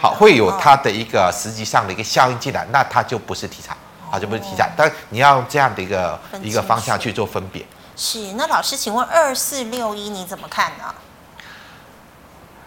[0.00, 3.76] 好，会有它的一个实际上的一个效应进来，那它就不是题材。
[4.10, 7.64] 啊，就不是题材，但你要用这样的一个一个方向去做分别。
[7.96, 10.94] 是，那老师，请问二四六一你怎么看呢？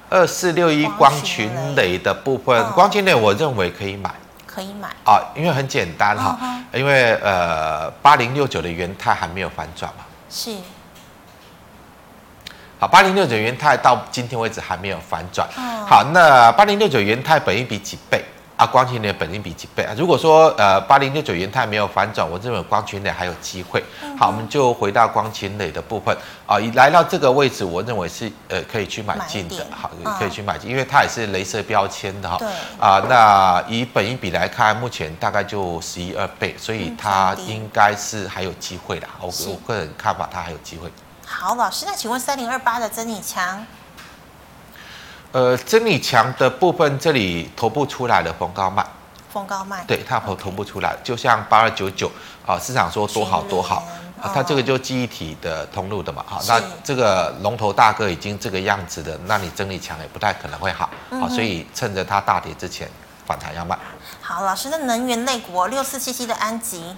[0.10, 4.14] 二四六一光群磊的部分，光群磊我认为可以买，
[4.46, 6.38] 可以买啊，因为很简单哈，
[6.74, 10.04] 因为呃八零六九的元泰还没有反转嘛。
[10.30, 10.54] 是。
[12.78, 15.48] 好，八零六九元泰到今天为止还没有反转。
[15.88, 18.26] 好，那八零六九元泰本一比几倍？
[18.62, 19.92] 啊，光群联本金比几倍啊？
[19.98, 23.84] 如果说呃八零六九元泰没有反转，我认为光群联还有机会。
[24.16, 29.90] 好，我们就回到光群联的部分啊，一来到这个位置，我认为是呃可以去买进的，好，
[30.20, 32.38] 可以去买进，因为它也是镭射标签的哈。
[32.38, 32.48] 对。
[32.80, 39.08] 啊，那以本一比来看，目前大概就十一二倍，所以它应该是还有机会的。
[39.20, 40.88] 我我个人看法，它还有机会。
[41.26, 43.66] 好，老师，那请问三零二八的增你强？
[45.32, 48.86] 呃，真理强的部分这里头部出来了，逢高卖，
[49.32, 52.12] 逢高卖，对，它头头部出来，就像八二九九
[52.46, 53.88] 啊，市场说多好多好
[54.22, 62.90] 啊，它这个就记忆体的通路的嘛，好，那这个龙头大哥已经这个样子的，那你增你强也不太可能会好，好，所以趁着它大跌之前
[63.26, 63.80] 反弹要卖。
[64.22, 66.98] 好，老师，那能源类股六四七七的安集。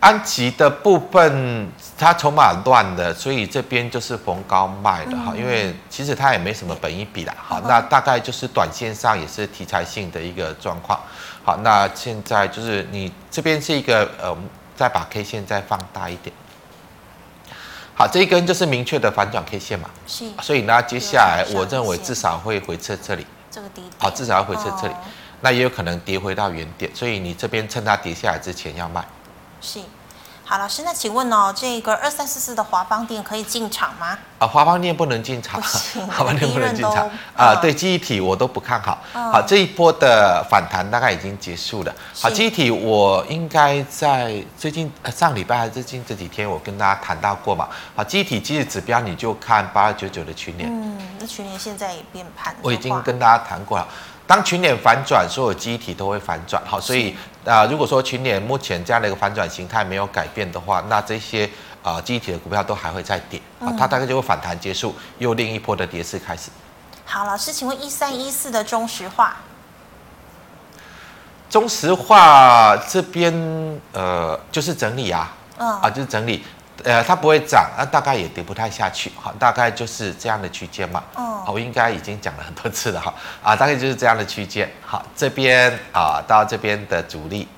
[0.00, 1.68] 安吉的部分，
[1.98, 11.00] 它筹码乱的，所以这边就是逢高卖的哈，因为其实它也没什么本益比啦，好，那大概就是短线上也是题材性的一个状况，
[11.44, 14.36] 好，那现在就是你这边是一个呃，
[14.76, 16.32] 再把 K 线再放大一点，
[17.96, 24.94] 好，这一根就是明确的反转 K 线嘛，是，所以呢，接下来我认为至少会回撤这里，这个低点，好，至少要回撤这里，
[25.40, 29.04] 那也有可能跌回到原点，所以你这边趁它跌下来之前要卖。
[29.60, 29.80] 是，
[30.44, 34.18] 好，老师，那请问哦，这个二三四四的华邦店可以进场吗？
[34.38, 35.60] 啊，华邦店不能进场，
[36.08, 37.56] 华邦店不能进场啊。
[37.56, 39.02] 对，记忆体我都不看好。
[39.12, 41.92] 嗯、好，这一波的反弹大概已经结束了。
[42.20, 47.68] 好，记忆体我应该在最近上礼拜还是最近这几天，我跟大家谈到过嘛。
[47.96, 50.70] 好，记忆体技术指标你就看八二九九的群联。
[50.70, 52.54] 嗯，那群联现在也变盘。
[52.62, 53.86] 我已经跟大家谈过了。
[54.28, 56.62] 当群联反转，所有记忆体都会反转。
[56.66, 57.12] 好，所以
[57.46, 61.46] 啊、呃，如果说群联目前这样的一个反转形态没有改变的话，那这些
[61.82, 63.40] 啊、呃、记忆体的股票都还会再跌。
[63.58, 66.50] 啊，它大概就会反弹结束，又另一波的跌势开始。
[67.06, 69.38] 好，老师，请问一三一四的中石化，
[71.48, 73.32] 中石化这边
[73.92, 76.44] 呃就是整理啊，啊就是整理。
[76.84, 81.02] 呃，它不会涨，那大概也跌不太下去，好，大概就是这样的区间嘛。
[81.14, 83.12] 哦，我应该已经讲了很多次了哈，
[83.42, 84.70] 啊，大概就是这样的区间。
[84.84, 87.48] 好，这边啊到这边的阻力，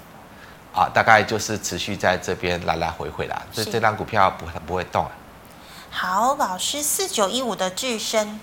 [0.72, 5.06] 啊，大概就是持续在这边来来回回啦，所以这张股票不不会动。
[5.90, 8.40] 好，老师，四九一五的智伸。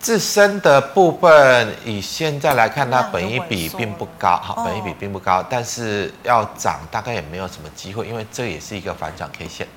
[0.00, 9.68] 自身的部分，以现在来看，它本益比并不高，好，本益比并不高，但是要涨大概也没有什么机会，因为这也是一个反转 K 线。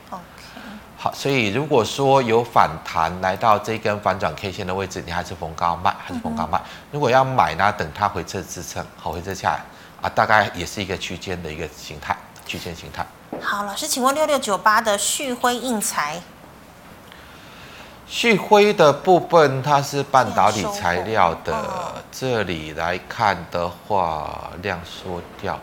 [0.98, 6.62] 好，所以如果说有反弹来到这根反转 K 线的位置，你还是逢高卖，还是逢高卖。
[6.90, 9.60] 如果要买呢，等它回撤支撑，好，回撤下来
[10.02, 12.16] 啊，大概也是一个区间的一个形态，
[12.46, 13.06] 区间形态。
[13.42, 16.22] 好，老师，请问六六九八的旭辉印材。
[18.08, 21.54] 旭辉的部分，它是半导体材料的。
[22.12, 25.60] 这里来看的话，量缩掉。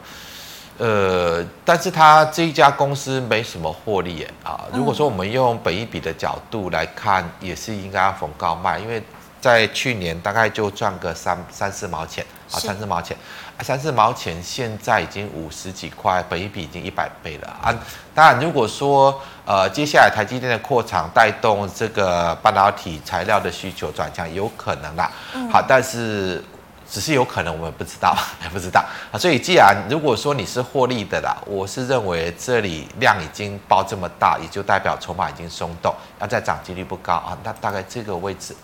[0.78, 4.64] 呃，但是它这一家公司没什么获利耶啊。
[4.72, 9.03] 如果说我们用本一比的角度来看，也是应该要逢高卖，因为
[9.41, 13.16] 在去年大概就赚个三三四毛钱啊，三四毛钱。
[13.62, 17.68] 三四毛钱，现在已经五十几块，本一比已经一百倍了啊！
[18.14, 25.12] 当然，如果说呃接下来台积电的扩厂带动这个半导体材料的需求转强，有可能啦。
[25.53, 26.43] 好，但是
[26.91, 28.82] 只是有可能，我们不知道， 还不知道
[29.12, 29.18] 啊。
[29.18, 37.36] 所以，既然如果说你是获利的啦，我是认为这里量已经爆这么大，也就代表筹码已经松动，要再涨几率不高啊。
[37.45, 38.57] 那大概这个位置。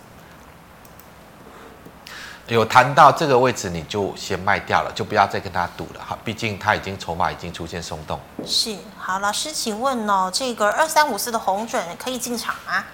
[2.49, 6.17] 有谈到这个位置，你就先卖掉了，就不要再跟他赌了哈。
[6.25, 8.21] 毕竟他已经筹码已经出现松动。
[8.47, 12.85] 是，好，老师，请问哦，这个二三五四的红准可以进场吗？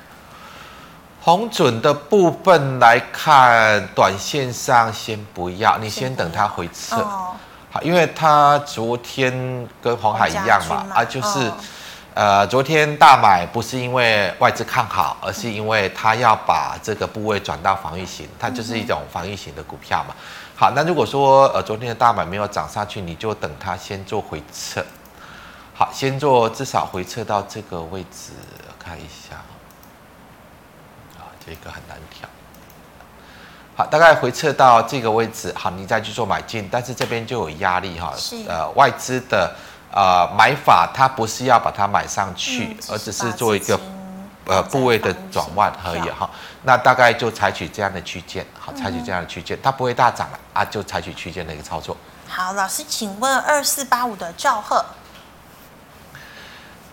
[1.20, 6.96] 红准的部分来看，短线上先不要，你先等它回撤。
[7.70, 11.28] 好，因为它昨天跟黄海一样嘛，啊，就是。
[11.40, 11.56] 哦
[12.14, 20.14] 呃，昨天大买不是因为外资看好，而是因为它要把这个部位转到防御型，它就是一种防御型的股票嘛。
[20.54, 24.84] 好，那如果说呃昨天的大买没有涨上去，你就等它先做回撤。
[25.72, 28.32] 好，先做至少回撤到这个位置，
[28.78, 29.36] 看一下。
[31.18, 32.28] 啊，这个很难调。
[33.74, 38.12] 好，大概回撤到这个位置，好，你再去做买进，但是这边就有压力哈。
[38.18, 38.36] 是。
[38.46, 39.50] 呃，外资的。
[39.92, 43.78] 呃，买法它不是要把它买上去，嗯、而只是做一个
[44.46, 46.28] 呃部位的转换而已哈。
[46.62, 51.94] 那大概就采取这样的区间，好，采取这样的区间，它不会大涨了啊，就采取区间的一个操作。
[52.26, 54.82] 好，老师，请问二四八五的兆赫，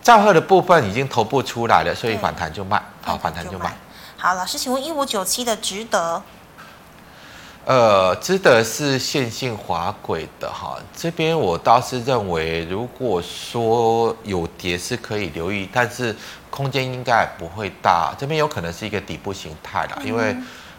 [0.03, 3.73] 兆赫的部分已经头部出来了，所以反弹就卖，好，反弹就卖。
[4.17, 6.21] 好，老师，请问一五九七的值得。
[7.66, 16.16] 呃，指的是线性滑轨的哈，这边我倒是认为，如果说有跌是可以留意，但是
[16.49, 20.36] 空间应该不会大，这边有可能是一个底部形态啦，因为。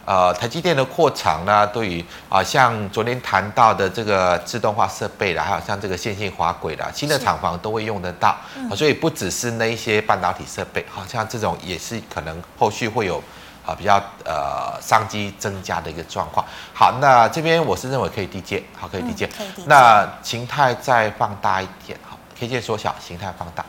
[0.07, 13.23] 呃，台积电的扩厂呢，对于啊，像昨天谈到的这个自动化设备啦，还有像这个线性滑轨啦，新的厂房都会用得到，嗯、所以不只是那一些半导体设备，好像这种也是可能后续会有
[13.71, 16.45] 啊比较呃商机增加的一个状况。
[16.75, 23.65] 好，那这边我是认为可以低接，好，可以低接，嗯、可以低接，那形态再放大一点，好，K 线缩小，形态放大。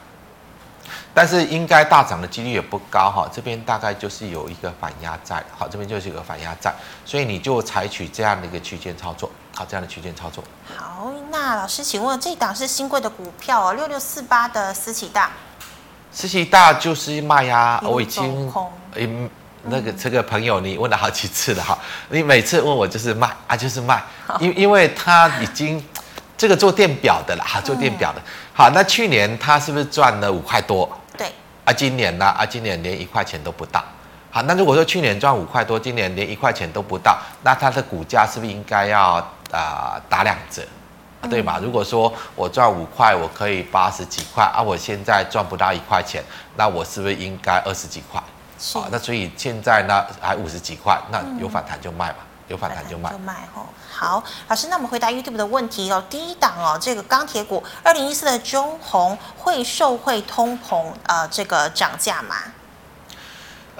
[1.13, 6.73] 但是应该大涨的几率也不高哈，这边大概就是有一个反压在，好，这边就是一个反压在，
[7.05, 10.41] 所以你就采取这样的一个区间操作，好，这样的区间操作。
[10.77, 15.31] 好，那老师，请问这档是新贵的股票哦，六六四八的私企大，
[16.13, 18.49] 私企大就是卖呀，我已经，
[18.95, 19.05] 哎，
[19.63, 21.77] 那个这个朋友你问了好几次了哈，
[22.09, 24.03] 你每次问我就是卖啊，就是卖，
[24.39, 25.83] 因因为他已经
[26.37, 28.21] 这个做电表的了哈，做电表的，
[28.53, 30.89] 好，那去年他是不是赚了五块多？
[31.17, 31.27] 对
[31.63, 32.25] 啊，今年呢？
[32.25, 33.83] 啊，今年连一块钱都不到。
[34.31, 39.13] 好，那如果说去年赚五块多，今年连一块钱都不到，那它的股价是不是应该要
[39.51, 40.63] 啊、呃、打两折？
[41.29, 41.59] 对吧？
[41.61, 46.23] 如果说我赚五块，我可以八十几块啊，我现在赚不到一块钱，
[46.55, 48.19] 那我是不是应该二十几块？
[48.61, 52.17] 好，那所以现在呢还五十几块，那有反弹就卖嘛。
[52.47, 53.63] 有反弹就卖，就卖哦。
[53.89, 56.03] 好，老师，那我们回答 YouTube 的问题哦。
[56.09, 62.35] 第一档哦，这个钢铁股二零一四的中红会受惠通膨呃这个涨价吗？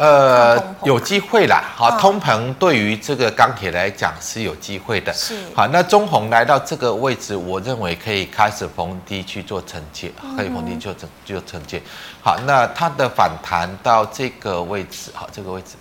[0.01, 1.63] 呃，有机会啦。
[1.75, 5.13] 好，通膨对于这个钢铁来讲是有机会的。
[5.13, 5.35] 是。
[5.53, 11.79] 好，那中红来到这个位置，我认为可以开始逢低去做承接，可以逢低做承就承接。
[12.23, 15.75] 好，那它的反弹到这个位置，好，这个位置。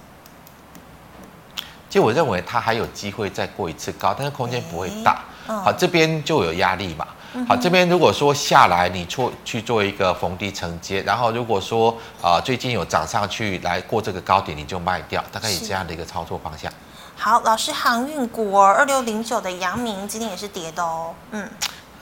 [1.88, 5.22] 就我认为它还有机会再过一次高，但是空间不会大。
[5.46, 7.06] 好，这边就有压力嘛。
[7.46, 16.72] 好，这边如果说下来，你做去做一个逢低承接，然后如果说啊、呃、最近有涨上去来过这个高点，你就卖掉，大概以这样的一个操作方向。
[17.16, 21.14] 好，老师，航运股哦，二六零九的阳明今天也是跌的哦。
[21.30, 21.48] 嗯，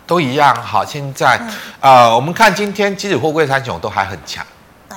[0.07, 0.55] 都一样。
[0.63, 4.47] 好，现在、嗯、呃我们看今天期指货柜三雄都还很强，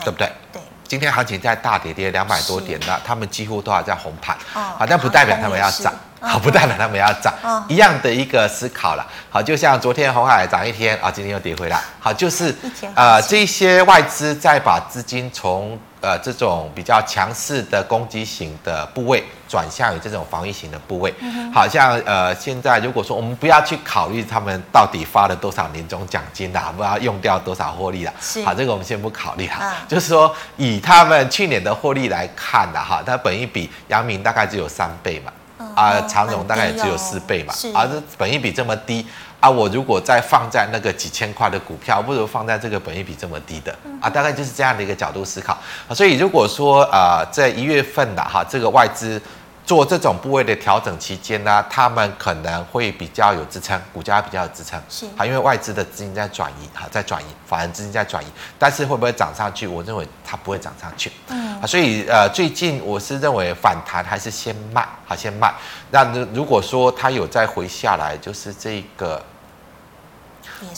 [0.04, 0.32] 对不对？
[0.54, 0.61] 对。
[0.92, 7.34] 今天行情在大跌，跌两百多点的，他们几乎都还在红盘，好，但不代表他们要涨，好，不代表他们要涨，
[7.70, 12.54] 一样的一个思考了，好，就像昨天红海涨一天啊，今天又跌回来，好，就是
[12.94, 15.80] 呃这些外资在把资金从。
[16.02, 28.12] 呃，这种比较强势的攻击型的部位转向于这种防御型的部位，嗯、好像呃，现在如果说我们不要去考虑他们到底发了多少年终奖金啦，不知道用掉多少获利了，
[28.44, 39.06] 好，这个我们先不考虑哈，嗯、就是说以他们去年的获利来看的哈，它本一比阳明大概只有三倍嘛，嗯、啊，长荣大概也只有四倍嘛，而这本益比这么低。
[39.42, 45.92] 啊，我如果再放在那个几千块的股票，不如放在这个本益比这么低的啊，大概就是这样的一个角度思考啊。
[45.94, 49.20] 所以如果说啊，在一月份的哈，这个外资
[49.66, 58.28] 做这种部位的调整期间呢，他们可能会比较有支撑，股价比较有支撑，是啊，因为外资的资金在转移哈，在转移，法人资金在转移，
[58.60, 59.66] 但是会不会涨上去？
[59.66, 65.52] 我认为它不会涨上去，嗯啊，所以呃，最近我是认为反弹还是先卖，好，先卖。
[65.90, 69.20] 那如果说它有再回下来，就是这个。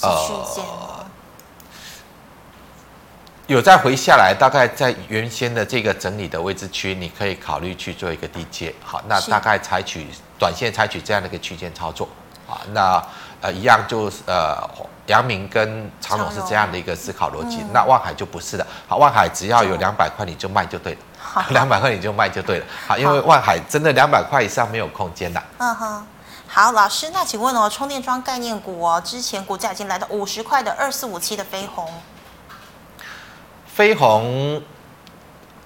[0.01, 1.05] 呃，
[3.47, 8.73] 有再回下来，大概在原先的这个整理的位置区，你可以考虑去做一个低阶。
[8.83, 10.07] 好，那大概采取
[10.39, 12.07] 短线采取这样的一个区间操作。
[12.47, 13.03] 啊，那
[13.41, 14.55] 呃一样就是呃，
[15.07, 17.57] 阳明跟常总是这样的一个思考逻辑。
[17.61, 18.65] 嗯、那万海就不是的。
[18.87, 20.99] 好，万海只要有两百块你就卖就对了，
[21.51, 22.65] 两百块你就卖就对了。
[22.87, 25.43] 好，因为万海真的两百块以上没有空间的。
[25.57, 26.07] 嗯哼。
[26.55, 31.91] 好，老师，那请问哦，充电桩概念股哦，之前股价已经来到五十块的二四五七的飞鸿，
[33.65, 34.61] 飞鸿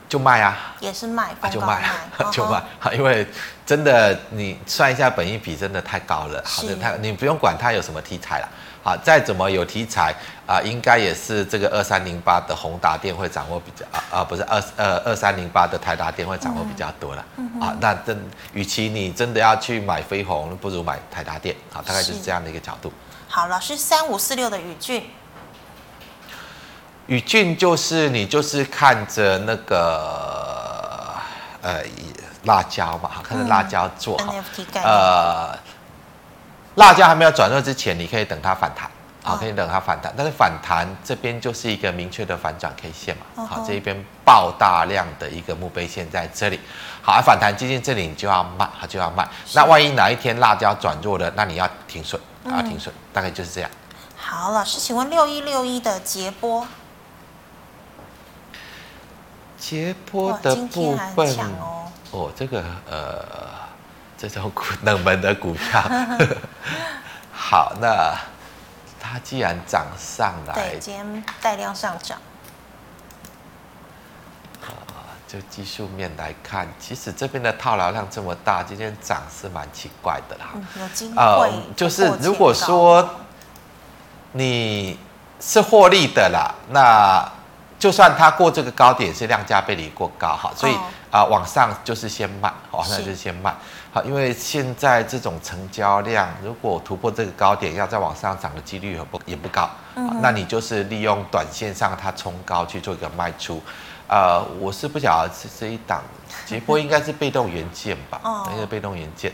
[0.10, 1.84] 就卖啊，也是卖，啊、就卖，
[2.32, 3.28] 就卖，好， 因为
[3.66, 8.50] 真的你算一下本益比真的太高了，好的，它你不用管它有什么题材了。
[8.84, 17.26] 好，再怎么有题材啊，应该也是这个二三零八的宏达电会掌握比较啊啊，不是二呃二三零八的台达电会掌握比较多了。
[17.36, 18.18] 嗯嗯、啊，那真
[18.54, 21.54] 与其你真的要去买飞鸿，不如买台达电。
[21.70, 22.94] 好，大概就是这样的一个角度。
[23.28, 25.04] 好，老师三五四六的宇峻，
[27.08, 31.14] 宇俊就是你就是看着那个
[31.62, 31.82] 呃
[32.44, 35.58] 辣椒嘛，看着辣椒做好、嗯、呃。
[36.76, 38.90] 辣椒还没有转弱之前，你可以等它反弹。
[39.24, 43.94] 好，可以等它反弹，但是反弹这边就是一个明确的反转 K 线嘛，好，这一边
[44.24, 46.58] 爆大量的一个墓碑线在这里，
[47.02, 49.28] 好，而反弹接近这里你就要卖，它就要卖。
[49.54, 53.70] 那万一哪一天辣椒转弱了，那你要停损，啊，停损，大概就是这样。
[54.16, 56.66] 好，老师，请问六一六一的捷波，
[59.58, 61.28] 捷波的部分
[61.60, 63.26] 哦，哦，这个呃，
[64.18, 65.84] 这种股冷门的股票。
[67.34, 68.16] 好，那
[69.00, 72.18] 它既然涨上来，对，今天带量上涨。
[74.62, 80.46] 啊，就技术面来看，其实这边的套牢量这么大，今天涨是蛮奇怪的啦。
[80.54, 83.10] 嗯、有机会、呃，就是如果说
[84.34, 85.00] 你
[85.40, 87.32] 是获利的啦，那
[87.80, 93.54] 就算它过这个高点是量价背离过高哈，所以啊、哦呃，往上就是先慢，往上就是先卖。
[94.06, 99.68] 因为现在这种成交量，如果突破这个高点，要再往上涨的几率也不也不高。
[99.96, 103.62] 嗯，那你就是利用短线上它冲高去做一个卖出。
[104.08, 106.04] 呃，我是不晓得这这一档
[106.46, 108.22] 捷波应该是被动元件吧？
[108.24, 109.34] 哦，那个被动元件。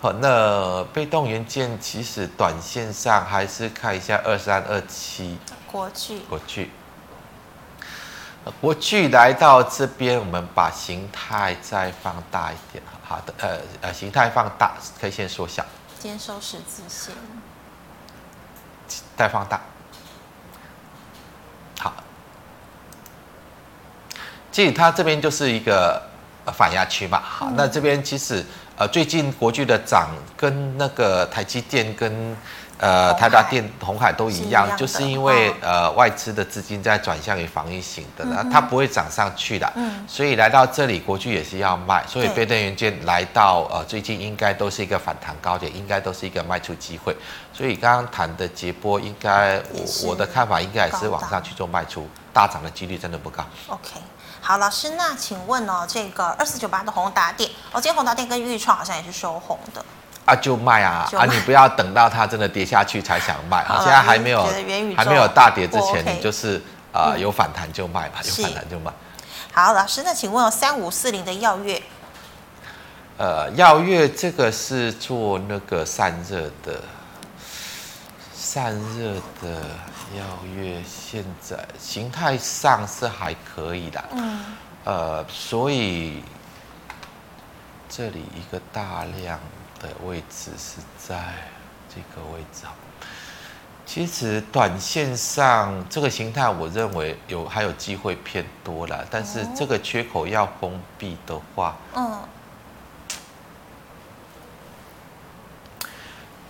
[0.00, 5.36] 好，那被动元件其实短线上还是看一下二三二七
[5.70, 6.20] 国巨。
[6.20, 6.70] 国巨。
[8.60, 12.82] 国巨来到这边，我们把形态再放大一点。
[13.02, 15.64] 好的，呃呃，形态放大，可以先缩小。
[15.98, 17.14] 今天收十字线。
[19.16, 19.60] 再放大。
[21.78, 21.92] 好。
[24.50, 26.02] 其实它这边就是一个
[26.52, 27.20] 反压区嘛。
[27.22, 28.44] 好，嗯、那这边其实
[28.76, 32.36] 呃，最近国巨的涨跟那个台积电跟。
[32.78, 47.16] 呃，台达电、红海都一样，是就是因为呃外资的资金在转向于防御型的，那、嗯、它不会涨上去的，嗯，所以来到这里，国巨也是要卖，所以被动元件来到呃最近应该都是一个反弹高点，应该都是一个卖出机会，
[47.52, 53.44] 所以刚刚谈的捷波应该我我的看法应该也是往上去做卖出，大涨的几率真的不高。
[53.66, 53.94] OK，
[54.40, 59.84] 好，老师，那请问哦，这个二四九八的宏达电，哦，今天宏达电跟钰创好像也是收红的。
[60.28, 61.08] 啊，就卖啊！
[61.10, 63.80] 卖啊，你不要等到它真的跌下去才想卖啊！
[63.82, 64.44] 现在还没有
[64.94, 66.58] 还没有大跌之前，你就是
[66.92, 68.92] 啊、呃、有反弹就卖吧，有反弹就卖。
[69.54, 71.82] 好，老师，那请问三五四零的耀月，
[73.16, 76.82] 呃，耀月这个是做那个散热的，
[78.34, 79.62] 散热的
[80.14, 84.44] 耀月现在形态上是还可以的，嗯，
[84.84, 86.22] 呃，所以
[87.88, 89.40] 这里一个大量。
[89.80, 91.34] 的位置是在
[91.88, 92.74] 这个位置啊。
[93.86, 99.06] 其实短线上这个形态，我认为有还有机会偏多了。
[99.10, 102.20] 但是这个缺口要封闭的话，嗯，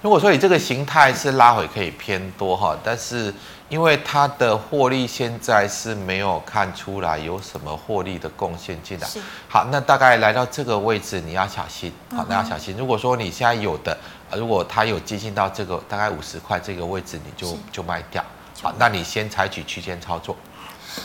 [0.09, 3.33] 如果说你这个形态是拉回可以偏多哈，但是。
[3.69, 9.07] 因为它的获利现在是没有看出来有什么获利的贡献进来。
[9.47, 11.93] 好，那大概来到这个位置，你要小心。
[12.17, 12.75] 好，那要小心。
[12.79, 13.95] 如果说你现在有的，
[14.33, 18.25] 如果它有接近到这个大概五十块这个位置，你就就卖掉。
[18.63, 20.35] 好，那你先采取区间操作。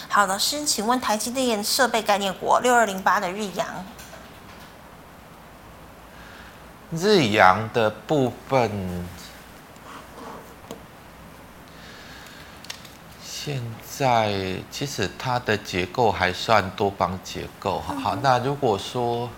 [0.08, 3.68] 好的，先请问台积电设备概念股六二零八的日扬。
[6.96, 8.72] 日阳的部分。
[13.22, 14.34] 现在
[14.72, 19.30] 其实它的结构还算多方结构，好，那如果说，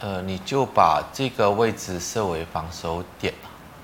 [0.00, 3.34] 呃，你就把这个位置设为防守点，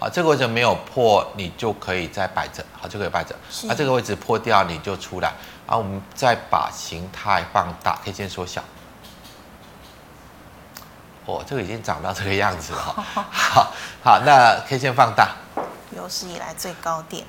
[0.00, 3.36] 啊，这个位置没有破，你就可以再摆着，好，就可以摆着。
[3.64, 5.30] 那这个位置破掉，你就出来，
[5.66, 8.64] 啊，我们再把形态放大，可以先缩小。
[11.26, 13.72] 哦，这个已经长到这个样子了，好，
[14.02, 15.30] 好，那可以先放大。
[15.94, 17.24] 有史以来最高点。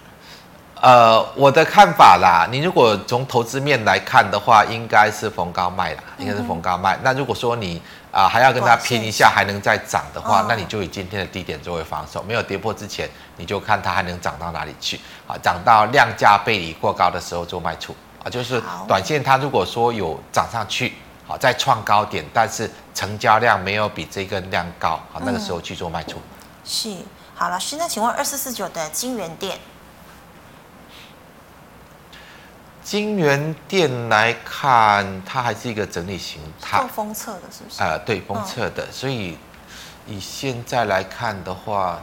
[0.80, 6.96] 呃，我的看法啦，你如果从投资面来看的话，应该是逢高卖啦，应该是逢高卖。
[6.98, 7.82] 嗯、那如果说你
[8.12, 15.36] 啊、呃、还要跟它拼一下，还能再涨的话，那你就以今天的低点作为防守，没有跌破之前，你就看它还能涨到哪里去啊？
[15.42, 20.94] 涨到量价背离过高的时候做卖出啊，就是短线它如果说有涨上去，
[21.28, 26.18] 好再创高点，但是成交量没有比这个量高，好那个时候去做卖出。
[26.18, 26.22] 嗯、
[26.64, 26.98] 是，
[27.36, 29.60] 好了，现在请问二四四九的金源店，
[32.82, 37.84] 金源店来看，它还是一个整理形态，做封测的，是不是？
[37.84, 38.90] 啊、呃，对，封测的。
[38.90, 39.38] 所以
[40.08, 42.02] 以现在来看的话，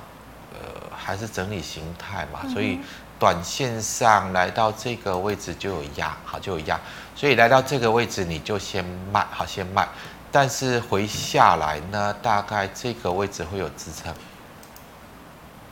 [0.53, 0.59] 呃，
[0.95, 2.47] 还是整理形态嘛。
[2.53, 2.79] 所以
[3.25, 6.79] 短线上来到这个位置就有压，好，就有压。
[7.17, 9.89] 所以来到这个位置你就先卖，好，先卖。
[10.31, 14.15] 但是回下来呢，大概这个位置会有支撑。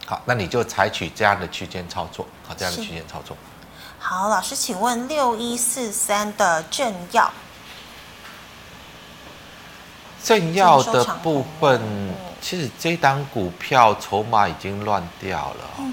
[0.06, 3.36] 好，那你就采取这样的区间操作，好，这样的区间操作。
[3.98, 7.30] 好，老师，请问六一四三的正要，
[10.24, 11.78] 正要的部分，
[12.40, 15.84] 其实这档股票筹码已经乱掉了，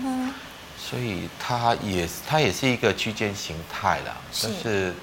[0.90, 4.94] 所以它也它也是一个区间形态了，但是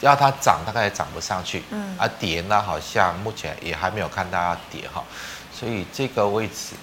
[0.00, 5.02] 要它涨大概也涨不上去，嗯，啊跌呢好像目前也还没有看到要跌哈，
[5.52, 6.74] 所以这个位置。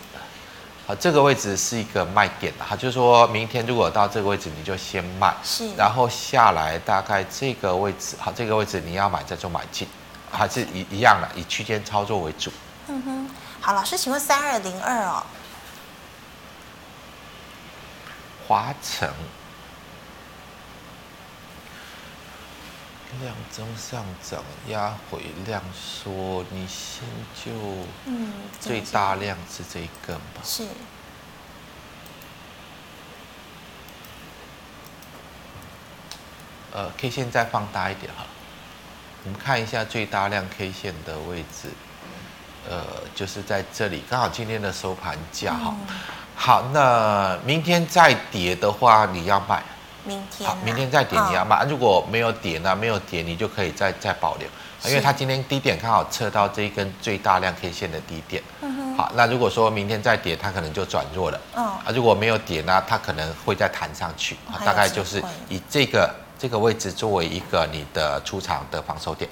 [0.88, 9.88] 啊，这个位置是一个卖点的哈，就是说明天如果到这个位置，你就先卖，是，然后下来大概这个位置，好，这个位置你要买再做买进，
[10.32, 12.52] 还是一一样的，以区间操作为主。
[12.88, 13.30] 嗯哼，
[13.62, 15.24] 好，老师，请问三二零二哦，
[18.52, 19.10] 华城。
[23.22, 27.02] 量增上涨，压回量缩，你先
[27.34, 27.52] 就
[28.06, 30.42] 嗯，最大量是这一根吧？
[30.44, 30.68] 是。
[36.74, 38.26] 呃，K 线再放大一点哈，
[39.24, 41.70] 我们看一下最大量 K 线的位置，
[42.70, 45.74] 呃，就是在这里，刚好今天的收盘价哈。
[45.90, 45.96] 嗯、
[46.44, 49.62] 好，那明天再跌的话，你要卖。
[50.04, 52.76] 明天好，明天再跌你要卖，哦、如果没有跌呢？
[52.76, 54.48] 没有跌你就可以再再保留，
[54.90, 58.42] 因为它今天低点刚好测到这一根最大量 K 线的低点。
[58.62, 61.40] 嗯、哼好，那如果说明天再跌，它可能就转弱了。
[61.54, 64.36] 嗯、哦，啊，如果没有跌呢，它可能会再弹上去。
[64.48, 69.30] 哦、大概就是以这个这个位置作为一个你的出场的防守点。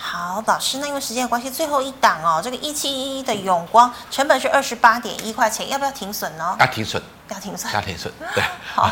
[0.00, 6.56] 好，老师，那因为时间的关系，最后一档哦，这个一七一一的永光成本是二十八点一块钱，要不要停损呢？
[6.60, 8.12] 要停损，要停损，要停损。
[8.32, 8.88] 对，好。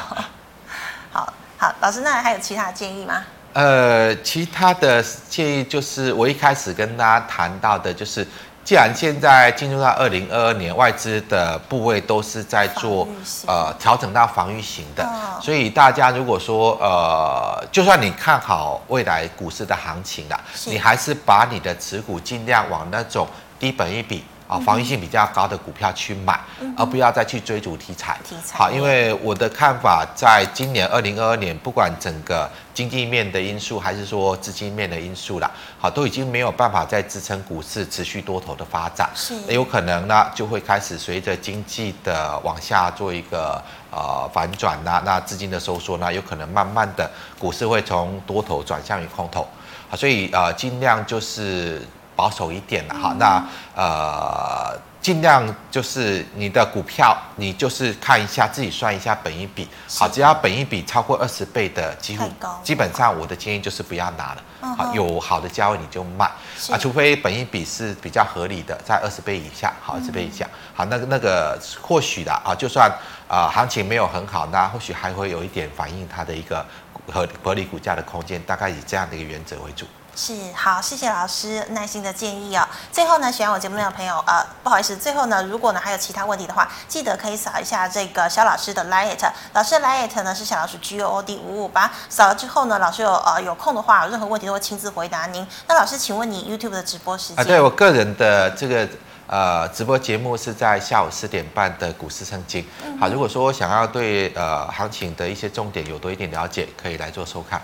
[1.13, 3.23] 好好，老师，那还有其他的建议吗？
[3.53, 8.27] 呃，其他的建议就是我一开始跟大家谈到的，就是
[8.67, 13.07] 既然现在进入到二零二二年，外资的部位都是在做
[13.47, 24.25] 呃调整到防御型的，哦、所以大家如果说呃，就算你看好未来股市的行情了，你还是把你的持股尽量往那种低本一比。
[24.47, 28.17] 啊，防御性比较高的股票去买，嗯、而不要再去追逐题材。
[28.25, 39.11] 题材好，因为我的看法，在今年二零二二年，不管整个经济面的因素，还是说资金面的因素啦，好，都已经没有办法再支撑股市持续多头的发展。
[39.15, 49.49] 是，有可能呢，就会开始随着经济的往下做一个呃反转呐，那资金的收缩呢，有可能慢慢的股市会从多头转向于空头。
[49.89, 51.83] 好，所以呃，尽量就是。
[52.17, 53.45] 保守一点了哈，那
[53.77, 62.29] 呃，尽量就是你的股票，你就是看一下自己算一下本一比，好，只要本一比超过二十倍的几乎，
[62.65, 64.43] 基本上我的建议就是不要拿了，
[64.77, 66.25] 好，有好的价位你就卖，
[66.71, 72.91] 啊，除非本一比是比较合理的，在二十倍以下，好，二十倍以下，好，那个那个或许的啊，就算
[73.29, 76.65] 啊行情没有很好，那或许还会有一点反映它的一个
[77.13, 79.87] 合合理股价的空间，大概以这样的一个原则为主。
[80.17, 82.67] 是好，谢谢老师耐心的建议哦。
[82.91, 89.15] 最后呢，喜欢我节目的朋友，呃，不好意思，最后呢，如果呢还有其他问题的话，记得可以扫一下这个小老师的 LINE，
[89.53, 95.47] 老师的 LINE 呢是小老鼠 G O O D 五五八，扫了之后呢，老师有呃有空的话，有任何问题都会亲自回答您。
[95.69, 97.39] 那老师，请问你 YouTube 的直播时间？
[97.39, 98.89] 啊，对我个人的这个
[99.27, 102.67] 呃直播节目是在下午四点半的股市圣经。
[102.99, 107.61] 好，如果说我想要对呃行情的一些重点有多一点了解，可以来做收看。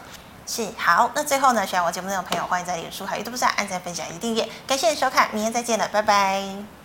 [0.46, 4.48] 是好，那最后呢，喜欢我节目内容的朋友，欢迎在脸书还有 YouTube 上按赞、分享一订阅。
[4.66, 6.81] 感谢你收看，明天再见了，拜拜。